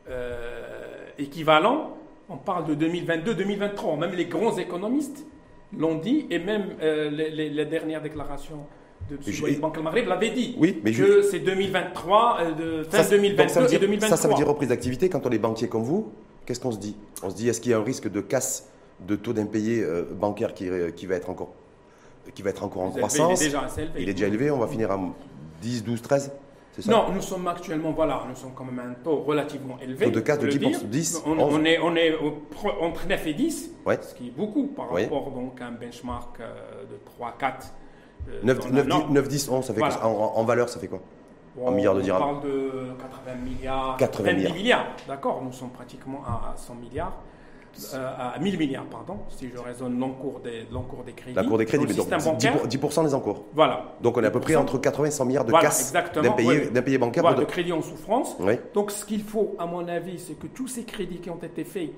euh, 0.08 1.06
équivalents, 1.16 1.96
on 2.34 2.36
parle 2.36 2.66
de 2.66 2.86
2022-2023. 2.86 3.98
Même 3.98 4.12
les 4.12 4.26
grands 4.26 4.56
économistes 4.58 5.24
l'ont 5.76 5.96
dit, 5.96 6.26
et 6.30 6.38
même 6.38 6.66
euh, 6.82 7.10
les, 7.10 7.48
les, 7.50 7.64
dernières 7.64 8.02
déclarations 8.02 8.66
de 9.10 9.16
M. 9.16 9.60
Banque 9.60 9.78
Maghreb 9.78 10.06
l'avaient 10.06 10.30
dit. 10.30 10.56
Oui, 10.58 10.80
mais 10.84 10.92
que 10.92 11.22
c'est 11.22 11.40
2023, 11.40 12.38
euh, 12.40 12.80
de, 12.80 12.84
fin 12.84 13.02
ça, 13.02 13.10
2022 13.10 13.74
et 13.74 13.78
2023. 13.78 14.08
Ça, 14.08 14.16
ça 14.16 14.28
veut 14.28 14.34
dire 14.34 14.46
reprise 14.46 14.68
d'activité. 14.68 15.08
Quand 15.08 15.26
on 15.26 15.30
est 15.30 15.38
banquier 15.38 15.68
comme 15.68 15.82
vous, 15.82 16.12
qu'est-ce 16.46 16.60
qu'on 16.60 16.72
se 16.72 16.78
dit? 16.78 16.96
On 17.22 17.30
se 17.30 17.34
dit, 17.34 17.48
est-ce 17.48 17.60
qu'il 17.60 17.72
y 17.72 17.74
a 17.74 17.78
un 17.78 17.84
risque 17.84 18.10
de 18.10 18.20
casse 18.20 18.70
de 19.00 19.16
taux 19.16 19.32
d'impayé 19.32 19.82
euh, 19.82 20.04
bancaire 20.12 20.54
qui, 20.54 20.68
qui, 20.94 21.06
va 21.06 21.16
être 21.16 21.30
encore, 21.30 21.52
qui 22.34 22.42
va 22.42 22.50
être 22.50 22.64
encore 22.64 22.82
en 22.82 22.90
croissance 22.90 23.40
il 23.40 23.46
est, 23.46 23.48
déjà 23.48 23.66
il 23.98 24.08
est 24.08 24.14
déjà 24.14 24.26
élevé, 24.28 24.50
on 24.50 24.58
va 24.58 24.68
finir 24.68 24.90
à 24.90 25.00
10, 25.62 25.84
12, 25.84 26.02
13 26.02 26.32
non, 26.88 27.12
nous 27.12 27.22
sommes 27.22 27.46
actuellement, 27.46 27.92
voilà, 27.92 28.24
nous 28.28 28.34
sommes 28.36 28.52
quand 28.54 28.64
même 28.64 28.78
à 28.78 28.82
un 28.82 28.94
taux 28.94 29.22
relativement 29.22 29.78
élevé. 29.80 30.06
Taux 30.06 30.10
de 30.12 30.20
casse 30.20 30.38
de 30.38 30.48
10, 30.48 30.84
10 30.86 31.22
on, 31.26 31.38
on, 31.38 31.64
est, 31.64 31.78
on 31.78 31.94
est 31.96 32.14
entre 32.80 33.06
9 33.06 33.26
et 33.26 33.34
10, 33.34 33.70
ce 33.86 34.14
qui 34.14 34.28
est 34.28 34.30
beaucoup 34.30 34.66
par 34.68 34.90
rapport 34.90 35.30
donc, 35.30 35.60
à 35.60 35.66
un 35.66 35.72
benchmark 35.72 36.40
euh, 36.40 36.82
de 36.82 36.98
3, 37.04 37.36
4. 37.38 37.66
9, 38.42 39.10
9, 39.10 39.28
10, 39.28 39.48
11, 39.48 39.64
ça 39.64 39.74
fait 39.74 39.80
quoi, 39.80 40.04
en, 40.04 40.44
valeur, 40.44 40.68
ça 40.68 40.80
fait 40.80 40.88
quoi 40.88 41.00
En 41.62 41.70
milliards 41.70 41.94
de 41.94 42.00
dirhams 42.02 42.22
On 42.22 42.40
parle 42.40 42.44
de 42.44 42.70
80 43.24 43.34
milliards, 43.44 43.96
80 43.98 44.32
milliards, 44.32 44.54
milliards 44.54 44.86
d'accord 45.06 45.42
Nous 45.44 45.52
sommes 45.52 45.70
pratiquement 45.70 46.22
à 46.26 46.54
100 46.56 46.74
milliards. 46.76 47.12
Euh, 47.94 48.34
à 48.34 48.38
1000 48.38 48.58
milliards, 48.58 48.84
pardon, 48.84 49.18
si 49.28 49.48
je 49.50 49.58
raisonne 49.58 49.98
l'encours 49.98 50.40
des, 50.40 50.66
des 51.06 51.12
crédits. 51.12 51.36
L'encours 51.36 51.58
des 51.58 51.66
crédits, 51.66 51.86
mais 51.88 51.94
donc 51.94 52.08
10%, 52.08 52.68
10 52.68 53.02
des 53.04 53.14
encours. 53.14 53.44
Voilà. 53.52 53.94
Donc 54.00 54.16
on 54.16 54.22
est 54.22 54.26
à 54.26 54.30
peu 54.30 54.40
près 54.40 54.56
entre 54.56 54.78
80 54.78 55.08
et 55.08 55.10
100 55.10 55.24
milliards 55.24 55.44
de 55.44 55.50
voilà, 55.50 55.66
casse 55.68 55.92
d'impayés 55.92 56.98
bancaires. 56.98 57.22
Voilà, 57.22 57.38
de... 57.38 57.44
crédits 57.44 57.72
en 57.72 57.82
souffrance. 57.82 58.36
Donc 58.74 58.90
ce 58.90 59.04
qu'il 59.04 59.22
faut, 59.22 59.54
à 59.58 59.66
mon 59.66 59.86
avis, 59.88 60.18
c'est 60.18 60.38
que 60.38 60.46
tous 60.46 60.68
ces 60.68 60.84
crédits 60.84 61.18
qui 61.18 61.30
ont 61.30 61.40
été 61.42 61.64
faits 61.64 61.90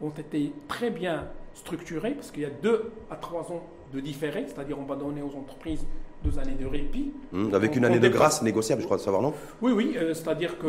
ont 0.00 0.10
été 0.10 0.52
très 0.68 0.90
bien 0.90 1.26
structurés, 1.54 2.12
parce 2.12 2.30
qu'il 2.30 2.42
y 2.42 2.46
a 2.46 2.50
deux 2.62 2.90
à 3.10 3.16
trois 3.16 3.42
ans 3.52 3.62
de 3.92 4.00
différé, 4.00 4.44
c'est-à-dire 4.46 4.78
on 4.78 4.84
va 4.84 4.96
donner 4.96 5.22
aux 5.22 5.36
entreprises 5.38 5.86
deux 6.24 6.38
années 6.38 6.56
de 6.58 6.66
répit. 6.66 7.12
Mmh, 7.32 7.54
avec 7.54 7.76
une 7.76 7.84
année 7.84 7.98
de 7.98 8.08
grâce 8.08 8.42
négociable, 8.42 8.80
je 8.80 8.86
crois, 8.86 8.96
de 8.96 9.02
savoir, 9.02 9.22
non? 9.22 9.34
Oui, 9.60 9.72
oui, 9.72 9.94
euh, 9.96 10.14
c'est-à-dire 10.14 10.58
que 10.58 10.66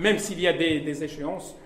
même 0.00 0.18
s'il 0.18 0.40
y 0.40 0.46
a 0.46 0.52
des, 0.52 0.80
des 0.80 1.04
échéances, 1.04 1.56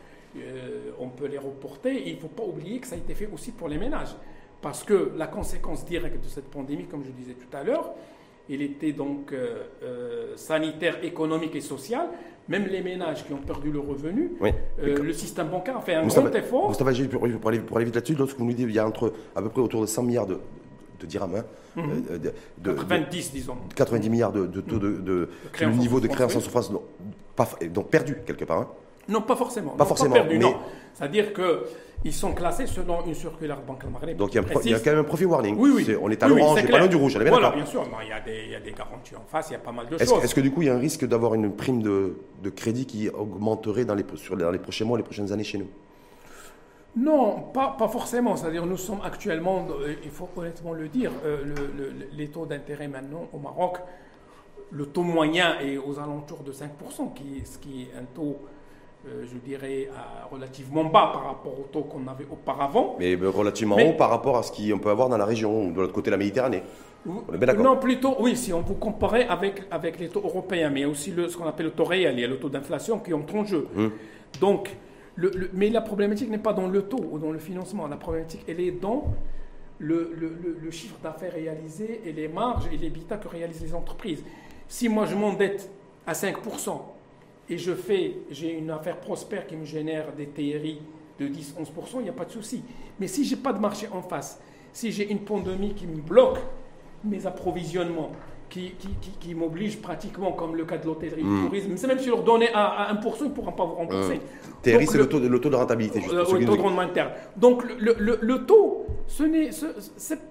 euh, 0.43 0.90
on 0.99 1.09
peut 1.09 1.26
les 1.26 1.38
reporter. 1.38 2.02
il 2.07 2.14
ne 2.14 2.21
faut 2.21 2.28
pas 2.28 2.43
oublier 2.43 2.78
que 2.78 2.87
ça 2.87 2.95
a 2.95 2.99
été 2.99 3.14
fait 3.14 3.28
aussi 3.33 3.52
pour 3.52 3.69
les 3.69 3.78
ménages. 3.78 4.14
Parce 4.62 4.83
que 4.83 5.12
la 5.16 5.26
conséquence 5.26 5.85
directe 5.85 6.23
de 6.23 6.28
cette 6.28 6.50
pandémie, 6.50 6.87
comme 6.87 7.05
je 7.05 7.11
disais 7.11 7.35
tout 7.35 7.55
à 7.57 7.62
l'heure, 7.62 7.93
il 8.49 8.62
était 8.62 8.93
donc 8.93 9.33
euh, 9.33 9.64
euh, 9.83 10.33
sanitaire, 10.37 11.05
économique 11.05 11.55
et 11.55 11.61
social. 11.61 12.09
Même 12.49 12.66
les 12.66 12.81
ménages 12.81 13.26
qui 13.26 13.33
ont 13.33 13.38
perdu 13.38 13.73
le 13.73 13.81
revenu, 13.81 14.33
le 14.81 15.12
système 15.12 15.49
bancaire 15.49 15.78
a 15.78 15.81
fait 15.81 15.95
un 15.95 16.07
grand 16.07 16.33
effort. 16.33 16.69
Mustafa, 16.69 16.93
pour, 17.09 17.25
aller, 17.49 17.59
pour 17.59 17.76
aller 17.76 17.87
vite 17.87 17.97
là-dessus, 17.97 18.14
lorsque 18.14 18.38
vous 18.38 18.45
nous 18.45 18.52
dites 18.52 18.66
qu'il 18.66 18.76
y 18.76 18.78
a 18.78 18.87
entre 18.87 19.12
à 19.35 19.43
peu 19.43 19.49
près 19.49 19.61
autour 19.61 19.81
de 19.81 19.87
100 19.87 20.05
milliards 20.05 20.26
de, 20.28 20.38
de 21.00 21.07
dirhams. 21.07 21.43
Hein, 21.76 21.83
de, 22.59 22.73
90, 22.73 23.33
disons. 23.33 23.57
90 23.75 24.11
milliards 24.11 24.33
de, 24.33 24.47
taux 24.61 24.78
de, 24.78 24.97
de, 24.97 25.28
le 25.61 25.73
niveau 25.73 26.00
de 26.00 26.07
créance 26.07 26.37
en 26.37 26.40
surface, 26.40 26.71
donc, 26.71 26.83
donc 27.73 27.88
perdu 27.90 28.16
quelque 28.25 28.45
part. 28.45 28.61
Hein. 28.61 28.69
Non, 29.08 29.22
pas 29.22 29.36
forcément. 29.36 29.70
Pas 29.72 29.84
forcément. 29.84 30.14
perdu, 30.14 30.38
mais... 30.38 30.56
C'est-à-dire 30.94 31.32
qu'ils 31.32 32.12
sont 32.14 32.32
classés 32.32 32.66
selon 32.66 33.04
une 33.06 33.14
circulaire 33.14 33.60
Banque 33.60 33.84
Maghreb. 33.84 34.16
Donc 34.16 34.34
il 34.34 34.36
y, 34.70 34.75
a 34.75 34.78
quand 34.80 34.90
même 34.90 35.00
un 35.00 35.04
profit 35.04 35.26
warning. 35.26 35.56
Oui, 35.58 35.70
oui. 35.75 35.96
On 36.00 36.10
est 36.10 36.22
à 36.22 36.28
l'orange, 36.28 36.60
oui, 36.62 36.70
pas 36.70 36.78
loin 36.78 36.86
du 36.86 36.96
rouge. 36.96 37.18
Voilà, 37.18 37.50
bien 37.50 37.66
sûr. 37.66 37.86
il, 38.02 38.08
y 38.08 38.12
a 38.12 38.20
des, 38.20 38.44
il, 38.46 38.50
y 38.52 38.54
a 38.54 38.60
des, 38.60 38.72
garanties 38.72 39.14
en 39.14 39.25
face, 39.26 39.50
il 39.50 39.52
y 39.52 39.56
a 39.56 39.60
pas 39.60 39.72
mal 39.72 39.86
de 39.88 39.98
choses. 39.98 40.25
Est-ce 40.25 40.34
que 40.34 40.40
du 40.40 40.50
coup, 40.50 40.62
il 40.62 40.68
y 40.68 40.70
a 40.70 40.75
un 40.75 40.78
risque 40.78 41.04
d'avoir 41.06 41.34
une 41.34 41.52
prime 41.52 41.82
de, 41.82 42.16
de, 42.42 42.50
crédit 42.50 42.86
qui 42.86 43.08
augmenterait 43.08 43.84
dans 43.84 43.94
les, 43.94 44.04
sur, 44.14 44.36
dans 44.36 44.50
les 44.50 44.58
prochains 44.58 44.84
mois, 44.84 44.96
les 44.96 45.04
prochaines 45.04 45.32
années 45.32 45.44
chez 45.44 45.58
nous? 45.58 45.68
Non, 46.96 47.50
pas, 47.52 47.76
pas 47.78 47.88
forcément. 47.88 48.36
C'est-à-dire, 48.36 48.64
nous 48.64 48.78
sommes 48.78 49.00
actuellement, 49.04 49.66
euh, 49.70 49.94
il 50.02 50.10
faut 50.10 50.30
honnêtement 50.34 50.72
le 50.72 50.88
dire, 50.88 51.12
euh, 51.26 51.44
le, 51.44 51.92
les 52.10 52.28
taux 52.28 52.46
d'intérêt 52.46 52.88
maintenant 52.88 53.28
au 53.34 53.38
Maroc, 53.38 53.76
le 54.70 54.86
taux 54.86 55.02
moyen 55.02 55.58
est 55.60 55.76
aux 55.76 55.98
alentours 55.98 56.42
de 56.42 56.52
5%, 56.52 57.12
qui, 57.14 57.44
ce 57.44 57.58
qui 57.58 57.82
est 57.82 57.98
un 57.98 58.04
taux 58.14 58.38
euh, 59.08 59.25
je 59.25 59.38
dirais, 59.38 59.88
relativement 60.30 60.84
bas 60.84 61.10
par 61.12 61.26
rapport 61.26 61.58
au 61.58 61.64
taux 61.72 61.82
qu'on 61.82 62.06
avait 62.08 62.26
auparavant. 62.30 62.96
Mais 62.98 63.14
relativement 63.14 63.76
haut 63.76 63.92
par 63.92 64.10
rapport 64.10 64.36
à 64.36 64.42
ce 64.42 64.50
qu'on 64.50 64.78
peut 64.78 64.90
avoir 64.90 65.08
dans 65.08 65.16
la 65.16 65.25
région, 65.25 65.70
de 65.70 65.80
l'autre 65.80 65.92
côté 65.92 66.06
de 66.06 66.12
la 66.12 66.16
Méditerranée. 66.16 66.62
On 67.06 67.32
est 67.32 67.38
bien 67.38 67.46
d'accord 67.46 67.64
Non, 67.64 67.76
plutôt, 67.76 68.16
oui, 68.18 68.36
si 68.36 68.52
on 68.52 68.62
vous 68.62 68.75
comparait 68.75 69.28
avec, 69.28 69.62
avec 69.70 70.00
les 70.00 70.08
taux 70.08 70.22
européens, 70.25 70.70
mais 70.70 70.84
aussi 70.84 71.12
le, 71.12 71.28
ce 71.28 71.36
qu'on 71.36 71.46
appelle 71.46 71.66
le 71.66 71.72
taux 71.72 71.84
réel, 71.84 72.14
il 72.16 72.20
y 72.20 72.24
a 72.24 72.28
le 72.28 72.38
taux 72.38 72.48
d'inflation 72.48 72.98
qui 72.98 73.14
entre 73.14 73.37
en 73.37 73.44
jeu. 73.44 73.68
Hum. 73.76 73.92
Donc, 74.40 74.74
le, 75.14 75.50
mais 75.52 75.70
la 75.70 75.81
problématique 75.83 76.28
n'est 76.28 76.38
pas 76.38 76.52
dans 76.52 76.66
le 76.66 76.83
taux 76.83 77.04
ou 77.11 77.18
dans 77.18 77.31
le 77.31 77.38
financement, 77.38 77.87
la 77.87 77.96
problématique, 77.96 78.42
elle 78.48 78.61
est 78.61 78.72
dans 78.72 79.04
le, 79.78 80.12
le 80.61 80.70
chiffre 80.70 80.96
d'affaires 81.02 81.33
réalisé 81.33 82.00
et 82.04 82.12
les 82.12 82.28
marges 82.28 82.64
et 82.72 82.76
les 82.76 82.90
bitas 82.90 83.18
que 83.18 83.28
réalisent 83.28 83.62
les 83.62 83.74
entreprises. 83.74 84.24
Si 84.68 84.88
moi 84.88 85.07
je 85.07 85.14
m'endette 85.14 85.70
à 86.07 86.12
5%, 86.12 86.81
et 87.48 87.59
je 87.59 87.72
fais, 87.74 88.16
j'ai 88.30 88.52
une 88.52 88.70
affaire 88.70 88.98
prospère 88.98 89.46
qui 89.46 89.56
me 89.56 89.64
génère 89.64 90.12
des 90.12 90.26
TRI 90.26 90.80
de 91.18 91.28
10-11%, 91.28 91.96
il 91.96 92.02
n'y 92.02 92.09
a 92.09 92.12
pas 92.12 92.24
de 92.24 92.30
souci. 92.30 92.62
Mais 93.00 93.06
si 93.06 93.24
je 93.24 93.35
n'ai 93.35 93.40
pas 93.40 93.52
de 93.52 93.59
marché 93.59 93.88
en 93.92 94.02
face, 94.02 94.40
si 94.72 94.92
j'ai 94.92 95.11
une 95.11 95.20
pandémie 95.20 95.74
qui 95.74 95.87
me 95.87 96.00
bloque 96.00 96.38
mes 97.04 97.26
approvisionnements, 97.26 98.12
qui, 98.48 98.74
qui, 98.78 98.88
qui, 99.18 99.35
m'oblige 99.35 99.80
pratiquement, 99.80 100.32
comme 100.32 100.54
le 100.54 100.64
cas 100.64 100.78
de 100.78 100.87
l'hôtellerie 100.87 101.22
du 101.22 101.28
hmm. 101.28 101.46
tourisme, 101.46 101.76
c'est 101.76 101.88
même 101.88 101.98
si 101.98 102.09
leur 102.09 102.22
donnez 102.22 102.48
à, 102.54 102.94
1%, 102.94 103.14
ils 103.20 103.24
ne 103.24 103.28
pourront 103.30 103.52
pas 103.52 103.64
vous 103.64 103.74
rembourser. 103.74 104.16
Hmm. 104.16 104.62
TRI, 104.62 104.87
c'est 104.87 104.98
le, 104.98 105.09
taux 105.09 105.18
de, 105.18 105.26
le 105.26 105.40
taux 105.40 105.50
de 105.50 105.56
rentabilité. 105.56 106.00
Juste, 106.00 106.12
le, 106.14 106.44
taux 106.44 106.56
de 106.56 106.61
rendement 106.61 106.82
interne. 106.82 107.11
Donc 107.37 107.64
le, 107.64 107.96
le, 107.98 108.18
le 108.20 108.46
taux, 108.46 108.87
ce 109.09 109.24
n'est 109.24 109.50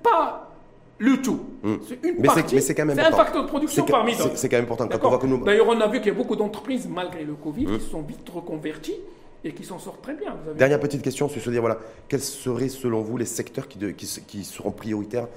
pas 0.01 0.55
le 0.97 1.21
tout. 1.21 1.39
Hmm. 1.63 1.75
C'est 1.88 2.03
une 2.08 2.15
mais 2.19 2.27
partie. 2.27 2.62
C'est 2.62 2.79
un 2.79 3.12
facteur 3.12 3.43
de 3.43 3.47
production 3.47 3.86
parmi 3.86 4.15
d'autres. 4.15 4.38
C'est 4.38 4.49
quand 4.49 4.58
même 4.58 4.65
important. 4.65 4.88
Quand 4.88 5.08
on 5.08 5.10
voit 5.10 5.19
que 5.19 5.27
nous... 5.27 5.43
D'ailleurs, 5.43 5.67
on 5.67 5.79
a 5.79 5.88
vu 5.88 5.99
qu'il 5.99 6.08
y 6.08 6.15
a 6.15 6.17
beaucoup 6.17 6.36
d'entreprises, 6.36 6.88
malgré 6.88 7.23
le 7.23 7.34
Covid, 7.34 7.67
hmm. 7.67 7.79
qui 7.79 7.86
sont 7.86 8.01
vite 8.01 8.29
reconverties 8.29 8.97
et 9.43 9.53
qui 9.53 9.63
s'en 9.63 9.77
sortent 9.77 10.01
très 10.01 10.15
bien. 10.15 10.36
Dernière 10.58 10.79
petite 10.79 11.01
question, 11.01 11.29
c'est 11.29 11.39
se 11.39 11.49
dire, 11.49 11.62
voilà, 11.62 11.77
quels 12.08 12.21
seraient 12.21 12.69
selon 12.69 13.01
vous 13.01 13.17
les 13.17 13.25
secteurs 13.25 13.67
qui, 13.67 13.77
qui, 13.93 14.43
seront 14.43 14.71
prioritaires 14.71 15.27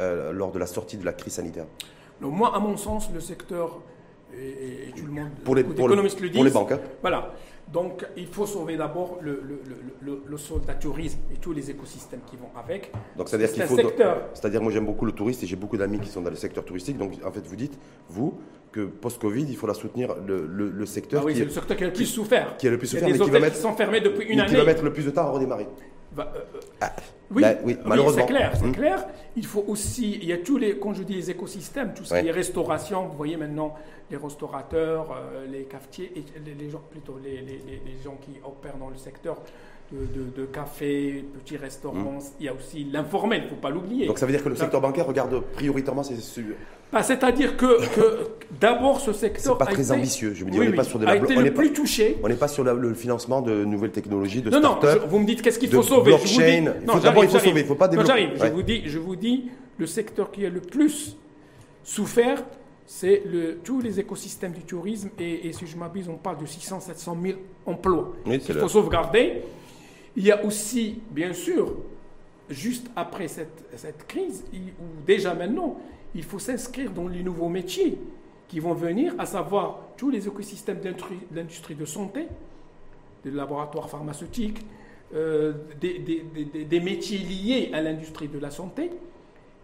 euh, 0.00 0.32
lors 0.32 0.52
de 0.52 0.58
la 0.58 0.66
sortie 0.66 0.96
de 0.96 1.04
la 1.04 1.12
crise 1.12 1.34
sanitaire? 1.34 1.66
Moi, 2.20 2.54
à 2.54 2.60
mon 2.60 2.76
sens, 2.76 3.10
le 3.12 3.20
secteur, 3.20 3.80
et, 4.32 4.92
tout 4.96 5.04
le 5.04 5.12
monde, 5.12 5.30
pour 5.44 5.56
les, 5.56 5.64
pour, 5.64 5.88
le, 5.88 5.96
pour 6.32 6.44
les 6.44 6.50
banques, 6.50 6.72
hein. 6.72 6.80
voilà, 7.00 7.32
donc, 7.72 8.06
il 8.16 8.28
faut 8.28 8.46
sauver 8.46 8.76
d'abord 8.76 9.18
le, 9.20 9.42
le, 10.00 10.22
le, 10.24 10.36
soldat 10.36 10.74
tourisme 10.74 11.18
et 11.32 11.36
tous 11.36 11.52
les 11.52 11.68
écosystèmes 11.68 12.20
qui 12.24 12.36
vont 12.36 12.50
avec. 12.56 12.92
Donc, 13.16 13.28
c'est-à-dire 13.28 13.52
qu'il 13.52 13.64
faut. 13.64 13.76
C'est-à-dire, 14.34 14.62
moi, 14.62 14.70
j'aime 14.70 14.86
beaucoup 14.86 15.04
le 15.04 15.10
touriste 15.10 15.42
et 15.42 15.46
j'ai 15.46 15.56
beaucoup 15.56 15.76
d'amis 15.76 15.98
qui 15.98 16.08
sont 16.08 16.20
dans 16.20 16.30
le 16.30 16.36
secteur 16.36 16.64
touristique. 16.64 16.96
Donc, 16.96 17.14
en 17.24 17.32
fait, 17.32 17.44
vous 17.44 17.56
dites, 17.56 17.76
vous, 18.08 18.38
que 18.70 18.82
post-Covid, 18.82 19.46
il 19.48 19.56
faudra 19.56 19.74
soutenir 19.74 20.14
le, 20.24 20.86
secteur. 20.86 21.22
Ah 21.22 21.26
oui, 21.26 21.34
c'est 21.36 21.44
le 21.44 21.50
secteur 21.50 21.76
qui 21.76 21.82
a 21.82 21.86
le 21.88 21.92
plus 21.92 22.06
souffert. 22.06 22.56
Qui 22.56 22.68
a 22.68 22.70
le 22.70 22.78
plus 22.78 22.86
souffert. 22.86 23.08
Il 23.08 23.10
y 23.10 23.14
a 23.14 23.18
des 23.18 23.22
hôtels 23.22 23.50
qui 23.50 23.58
sont 23.58 23.72
fermés 23.72 24.00
depuis 24.00 24.26
une 24.26 24.40
année. 24.40 24.50
Qui 24.50 24.56
va 24.56 24.64
mettre 24.64 24.84
le 24.84 24.92
plus 24.92 25.04
de 25.04 25.10
temps 25.10 25.22
à 25.26 25.30
redémarrer. 25.30 25.66
Euh, 26.18 26.60
ah, 26.80 26.92
oui, 27.30 27.44
oui, 27.64 27.76
malheureusement. 27.84 28.22
c'est 28.26 28.32
clair, 28.32 28.52
c'est 28.54 28.64
hum. 28.64 28.72
clair. 28.74 29.06
Il 29.36 29.44
faut 29.44 29.64
aussi, 29.66 30.18
il 30.22 30.26
y 30.26 30.32
a 30.32 30.38
tous 30.38 30.56
les, 30.56 30.78
quand 30.78 30.94
je 30.94 31.02
dis 31.02 31.14
les 31.14 31.30
écosystèmes, 31.30 31.92
tout 31.94 32.04
ce 32.04 32.14
qui 32.18 32.26
est 32.26 32.32
restauration, 32.32 33.06
vous 33.06 33.16
voyez 33.16 33.36
maintenant 33.36 33.74
les 34.10 34.16
restaurateurs, 34.16 35.12
euh, 35.12 35.46
les 35.46 35.64
cafetiers, 35.64 36.12
et 36.16 36.24
les, 36.54 36.70
gens, 36.70 36.82
plutôt 36.90 37.18
les, 37.22 37.40
les, 37.40 37.60
les, 37.84 38.02
gens 38.02 38.16
qui 38.20 38.32
opèrent 38.44 38.76
dans 38.78 38.88
le 38.88 38.96
secteur 38.96 39.36
de, 39.92 40.40
de, 40.42 40.46
café, 40.46 41.24
petits 41.38 41.56
restaurants. 41.56 41.96
Hum. 41.96 42.20
Il 42.40 42.46
y 42.46 42.48
a 42.48 42.54
aussi 42.54 42.86
l'informel, 42.92 43.42
il 43.42 43.44
ne 43.44 43.50
faut 43.50 43.56
pas 43.56 43.70
l'oublier. 43.70 44.06
Donc 44.06 44.18
ça 44.18 44.26
veut 44.26 44.32
dire 44.32 44.42
que 44.42 44.48
le 44.48 44.56
secteur 44.56 44.80
bancaire 44.80 45.06
regarde 45.06 45.40
prioritairement 45.54 46.02
ces 46.02 46.16
bah, 46.92 47.02
C'est-à-dire 47.02 47.56
que, 47.56 47.94
que 47.94 48.28
d'abord 48.60 49.00
ce 49.00 49.12
secteur. 49.12 49.56
C'est 49.58 49.64
pas 49.64 49.70
très 49.70 49.92
ambitieux. 49.92 50.34
Je 50.34 50.44
veux 50.44 50.50
dire, 50.50 50.62
on 50.62 50.64
n'est 50.64 50.72
pas 50.72 50.84
sur 50.84 50.98
de 50.98 51.04
la 51.04 51.12
a 51.12 51.16
été 51.16 51.34
le 51.34 51.54
plus 51.54 51.72
touché. 51.72 52.18
On 52.22 52.28
n'est 52.28 52.34
pas 52.34 52.48
sur 52.48 52.64
le 52.64 52.94
financement 52.94 53.42
de 53.42 53.64
nouvelles 53.64 53.92
technologies, 53.92 54.42
de 54.42 54.50
non, 54.50 54.60
Non, 54.60 54.78
vous 55.08 55.18
me 55.18 55.26
dites 55.26 55.42
qu'est-ce 55.42 55.58
qu'il 55.58 55.70
faut 55.70 55.82
sauver? 55.82 56.10
Blockchain. 56.10 56.74
D'abord, 57.02 57.24
il 57.24 57.30
faut 57.30 57.38
sauver. 57.38 57.60
Il 57.60 57.62
ne 57.62 57.68
faut 57.68 57.74
pas 57.74 57.88
développer. 57.88 58.08
J'arrive. 58.08 58.30
Je 58.36 58.52
vous 58.52 58.62
dis, 58.62 58.82
je 58.86 58.98
vous 58.98 59.16
dis, 59.16 59.50
le 59.78 59.86
secteur 59.86 60.30
qui 60.30 60.44
a 60.44 60.50
le 60.50 60.60
plus 60.60 61.16
souffert, 61.84 62.42
c'est 62.86 63.22
le, 63.26 63.58
tous 63.62 63.80
les 63.80 64.00
écosystèmes 64.00 64.52
du 64.52 64.62
tourisme. 64.62 65.10
Et, 65.18 65.52
si 65.52 65.66
je 65.66 65.76
m'abuse, 65.76 66.08
on 66.08 66.16
parle 66.16 66.38
de 66.38 66.46
600, 66.46 66.80
700 66.80 67.16
000 67.22 67.38
emplois 67.66 68.12
Il 68.26 68.40
faut 68.40 68.68
sauvegarder. 68.68 69.42
Il 70.16 70.24
y 70.24 70.32
a 70.32 70.44
aussi, 70.44 71.00
bien 71.10 71.32
sûr, 71.32 71.76
juste 72.48 72.88
après 72.96 73.28
cette, 73.28 73.64
cette 73.76 74.06
crise, 74.06 74.44
ou 74.54 75.04
déjà 75.06 75.34
maintenant, 75.34 75.78
il 76.14 76.24
faut 76.24 76.38
s'inscrire 76.38 76.90
dans 76.90 77.08
les 77.08 77.22
nouveaux 77.22 77.48
métiers 77.48 77.98
qui 78.48 78.60
vont 78.60 78.74
venir, 78.74 79.14
à 79.18 79.26
savoir 79.26 79.80
tous 79.96 80.10
les 80.10 80.26
écosystèmes 80.26 80.80
de 80.80 80.94
l'industrie 81.34 81.74
de 81.74 81.84
santé, 81.84 82.26
des 83.24 83.30
laboratoires 83.30 83.90
pharmaceutiques, 83.90 84.64
euh, 85.14 85.52
des, 85.80 85.98
des, 85.98 86.64
des, 86.64 86.80
métiers 86.80 87.18
liés 87.18 87.70
à 87.72 87.80
l'industrie 87.80 88.28
de 88.28 88.38
la 88.38 88.50
santé, 88.50 88.90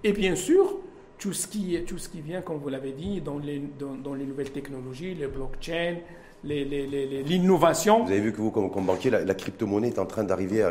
et 0.04 0.12
bien 0.12 0.34
sûr, 0.34 0.78
tout 1.18 1.32
ce 1.32 1.46
qui, 1.46 1.80
tout 1.84 1.98
ce 1.98 2.08
qui 2.08 2.20
vient, 2.20 2.42
comme 2.42 2.58
vous 2.58 2.68
l'avez 2.68 2.92
dit, 2.92 3.20
dans 3.20 3.38
les, 3.38 3.62
dans, 3.78 4.14
les 4.14 4.24
nouvelles 4.24 4.50
technologies, 4.50 5.14
les 5.14 5.28
blockchains, 5.28 5.98
l'innovation. 6.44 8.04
Vous 8.04 8.10
avez 8.10 8.20
vu 8.20 8.32
que 8.32 8.38
vous, 8.38 8.50
comme, 8.50 8.84
banquier, 8.84 9.10
la, 9.10 9.34
crypto-monnaie 9.34 9.88
est 9.88 9.98
en 9.98 10.06
train 10.06 10.24
d'arriver 10.24 10.64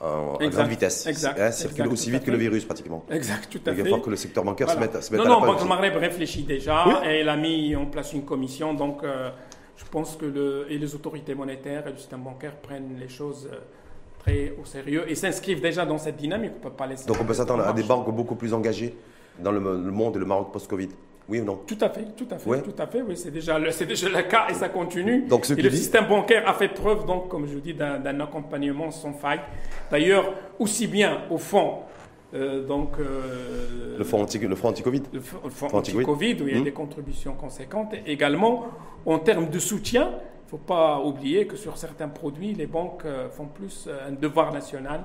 en, 0.00 0.36
grande 0.48 0.68
vitesse. 0.68 1.06
Exact. 1.06 1.40
Hein, 1.40 1.50
circule 1.50 1.88
aussi 1.88 2.10
vite 2.10 2.24
que 2.24 2.30
le 2.30 2.36
virus 2.36 2.64
pratiquement. 2.64 3.04
Exact, 3.10 3.48
tout 3.50 3.60
à 3.66 3.74
fait. 3.74 3.82
Il 3.82 3.90
va 3.90 3.98
que 3.98 4.10
le 4.10 4.16
secteur 4.16 4.44
bancaire 4.44 4.70
se 4.70 4.78
mette, 4.78 5.02
se 5.02 5.12
mette 5.12 5.20
non, 5.20 5.26
à 5.26 5.28
non, 5.28 5.40
la 5.40 5.46
Banque 5.52 5.68
Maghreb 5.68 5.96
réfléchit 5.96 6.42
déjà 6.42 7.02
et 7.04 7.20
elle 7.20 7.28
a 7.28 7.36
mis 7.36 7.74
en 7.76 7.86
place 7.86 8.12
une 8.12 8.24
commission. 8.24 8.74
Donc, 8.74 9.02
euh, 9.02 9.30
je 9.76 9.84
pense 9.90 10.16
que 10.16 10.26
le, 10.26 10.66
et 10.70 10.78
les 10.78 10.94
autorités 10.94 11.34
monétaires 11.34 11.86
et 11.86 11.90
le 11.90 11.96
système 11.96 12.20
bancaire 12.20 12.56
prennent 12.56 12.96
les 12.98 13.08
choses 13.08 13.48
euh, 13.52 13.56
très 14.18 14.54
au 14.60 14.64
sérieux 14.64 15.04
et 15.08 15.14
s'inscrivent 15.14 15.60
déjà 15.60 15.86
dans 15.86 15.98
cette 15.98 16.16
dynamique. 16.16 16.52
On 16.58 16.68
peut 16.68 16.70
pas 16.70 16.86
laisser. 16.86 17.06
Donc, 17.06 17.18
on 17.20 17.24
peut 17.24 17.34
s'attendre 17.34 17.66
à 17.66 17.72
des 17.72 17.82
banques 17.82 18.14
beaucoup 18.14 18.36
plus 18.36 18.52
engagées 18.52 18.94
dans 19.38 19.52
le, 19.52 19.60
le 19.60 19.90
monde 19.90 20.16
et 20.16 20.18
le 20.18 20.26
Maroc 20.26 20.52
post-Covid. 20.52 20.88
Oui 21.28 21.40
ou 21.40 21.44
non? 21.44 21.60
Tout 21.66 21.78
à 21.80 21.88
fait, 21.88 22.04
tout 22.16 22.26
à 22.30 22.38
fait, 22.38 22.62
tout 22.62 22.74
à 22.82 22.86
fait. 22.86 23.02
Oui, 23.02 23.16
c'est 23.16 23.32
déjà, 23.32 23.58
le, 23.58 23.70
c'est 23.72 23.86
déjà 23.86 24.08
le 24.08 24.22
cas 24.22 24.46
et 24.48 24.54
ça 24.54 24.68
continue. 24.68 25.22
Donc, 25.22 25.44
ce 25.44 25.54
et 25.54 25.62
le 25.62 25.70
système 25.70 26.06
bancaire 26.06 26.48
a 26.48 26.54
fait 26.54 26.68
preuve, 26.68 27.04
donc, 27.04 27.28
comme 27.28 27.46
je 27.46 27.54
vous 27.54 27.60
dis, 27.60 27.74
d'un, 27.74 28.20
accompagnement 28.20 28.90
sans 28.92 29.12
faille. 29.12 29.40
D'ailleurs, 29.90 30.32
aussi 30.58 30.86
bien 30.86 31.22
au 31.30 31.38
fond, 31.38 31.78
euh, 32.34 32.64
donc 32.64 32.98
euh, 32.98 33.98
le 33.98 34.04
fonds 34.04 34.22
anti, 34.22 34.38
le 34.38 34.56
anti-Covid, 34.60 35.02
le 35.12 35.20
fonds 35.20 35.68
anti-Covid, 35.72 36.42
où 36.42 36.48
il 36.48 36.54
y 36.54 36.56
a 36.56 36.60
hmm. 36.60 36.64
des 36.64 36.72
contributions 36.72 37.34
conséquentes. 37.34 37.94
Et 37.94 38.12
également, 38.12 38.66
en 39.04 39.18
termes 39.18 39.50
de 39.50 39.58
soutien, 39.58 40.10
il 40.10 40.44
ne 40.46 40.50
faut 40.50 40.58
pas 40.58 41.00
oublier 41.00 41.48
que 41.48 41.56
sur 41.56 41.76
certains 41.76 42.08
produits, 42.08 42.54
les 42.54 42.66
banques 42.66 43.04
euh, 43.04 43.28
font 43.30 43.46
plus 43.46 43.88
un 44.08 44.12
devoir 44.12 44.52
national 44.52 45.04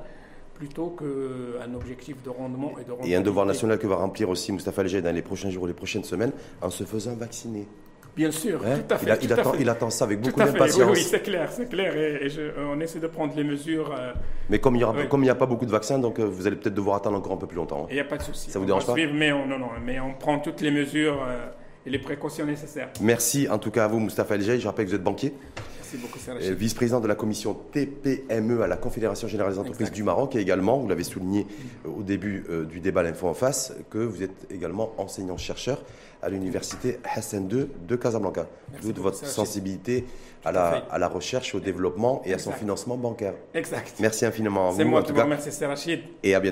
plutôt 0.62 0.95
qu'un 0.95 1.74
objectif 1.74 2.21
de 2.21 2.30
rendement 2.30 2.74
et 2.80 2.84
de 2.84 2.91
rendement. 2.91 3.08
Et 3.08 3.15
un 3.15 3.21
devoir 3.21 3.47
national 3.47 3.80
que 3.80 3.88
va 3.88 3.95
remplir 3.95 4.30
aussi 4.30 4.52
Moustapha 4.52 4.82
Alger 4.82 5.02
dans 5.02 5.13
les 5.13 5.24
prochains 5.24 5.50
jours 5.50 5.63
ou 5.63 5.65
les 5.65 5.74
prochaines 5.74 6.04
semaines 6.04 6.32
en 6.62 6.69
se 6.69 6.84
faisant 6.84 7.15
vacciner. 7.15 7.65
Bien 8.15 8.30
sûr, 8.30 8.62
hein 8.63 8.78
tout 8.78 8.93
à 8.93 8.97
fait. 9.00 9.06
Il, 9.24 9.34
attend, 9.34 9.54
il, 9.60 9.69
attend, 9.69 9.89
ça 9.89 10.06
avec 10.06 10.21
beaucoup 10.21 10.39
d'impatience. 10.39 10.86
Oui, 10.86 10.97
oui 10.97 11.02
c'est 11.02 11.24
clair, 11.24 11.50
c'est 11.52 11.67
clair. 11.67 11.95
Et, 11.95 12.28
on 12.60 12.80
essaie 12.80 13.00
de 13.00 13.08
prendre 13.08 13.34
les 13.36 13.43
mesures. 13.43 13.91
Euh, 13.97 14.13
mais 14.52 14.60
comme 14.60 14.76
il 14.76 15.21
n'y 15.21 15.30
a 15.30 15.36
pas 15.36 15.47
beaucoup 15.47 15.65
de 15.65 15.71
vaccins, 15.71 15.97
donc 15.97 16.19
euh, 16.19 16.26
vous 16.26 16.45
allez 16.45 16.58
peut-être 16.58 16.76
devoir 16.76 16.97
attendre 16.97 17.17
encore 17.17 17.32
un 17.32 17.38
peu 17.38 17.47
plus 17.47 17.58
longtemps. 17.58 17.86
Hein. 17.86 17.88
Il 17.89 17.95
n'y 17.95 18.02
a 18.02 18.06
pas 18.06 18.17
de 18.17 18.24
souci. 18.24 18.52
Ça 18.52 18.60
vous 18.60 18.65
dérange 18.65 18.86
pas? 18.86 18.93
mais 18.95 19.32
on, 19.32 19.47
non, 19.47 19.58
non, 19.58 19.69
mais 19.84 20.00
on 20.00 20.13
prend 20.13 20.38
toutes 20.38 20.62
les 20.62 20.69
mesures 20.69 21.24
euh, 21.28 21.47
et 21.88 21.89
les 21.89 22.00
précautions 22.00 22.45
nécessaires. 22.45 22.89
Merci 23.02 23.47
en 23.50 23.58
tout 23.58 23.71
cas 23.71 23.86
à 23.86 23.88
vous, 23.88 23.97
Moustapha 23.97 24.36
Alger. 24.36 24.60
Je 24.60 24.67
rappelle 24.67 24.86
que 24.86 24.91
vous 24.91 24.95
êtes 24.97 25.04
banquier. 25.04 25.34
Euh, 25.93 26.54
vice-président 26.54 26.99
de 26.99 27.08
la 27.08 27.15
commission 27.15 27.54
TPME 27.71 28.62
à 28.62 28.67
la 28.67 28.77
Confédération 28.77 29.27
Générale 29.27 29.54
des 29.54 29.60
Entreprises 29.60 29.91
du 29.91 30.04
Maroc 30.04 30.36
et 30.36 30.39
également, 30.39 30.77
vous 30.77 30.88
l'avez 30.88 31.04
souligné 31.04 31.47
euh, 31.86 31.89
au 31.89 32.04
début 32.04 32.45
euh, 32.49 32.65
du 32.65 32.80
débat 32.80 33.04
L'Info 33.04 33.27
en 33.27 33.34
face, 33.34 33.73
que 33.89 33.97
vous 33.97 34.23
êtes 34.23 34.47
également 34.49 34.93
enseignant-chercheur 34.97 35.84
à 36.21 36.30
l'université 36.30 36.99
Hassan 37.04 37.49
II 37.51 37.67
de 37.88 37.95
Casablanca. 37.95 38.47
D'où 38.82 39.01
votre 39.01 39.25
sensibilité 39.25 40.06
à 40.45 40.51
la, 40.51 40.86
à 40.91 40.97
la, 40.97 41.08
recherche, 41.08 41.54
au 41.56 41.60
développement 41.60 42.21
et 42.25 42.34
à 42.34 42.39
son 42.39 42.51
financement 42.51 42.97
bancaire. 42.97 43.34
Exact. 43.54 43.95
Merci 43.99 44.25
infiniment. 44.25 44.71
C'est 44.71 44.84
moi 44.84 45.04
qui 45.04 45.12
vous 45.12 45.21
remercie, 45.21 45.65
Rachid. 45.65 46.01
Et 46.23 46.36
à 46.36 46.39
bientôt. 46.39 46.49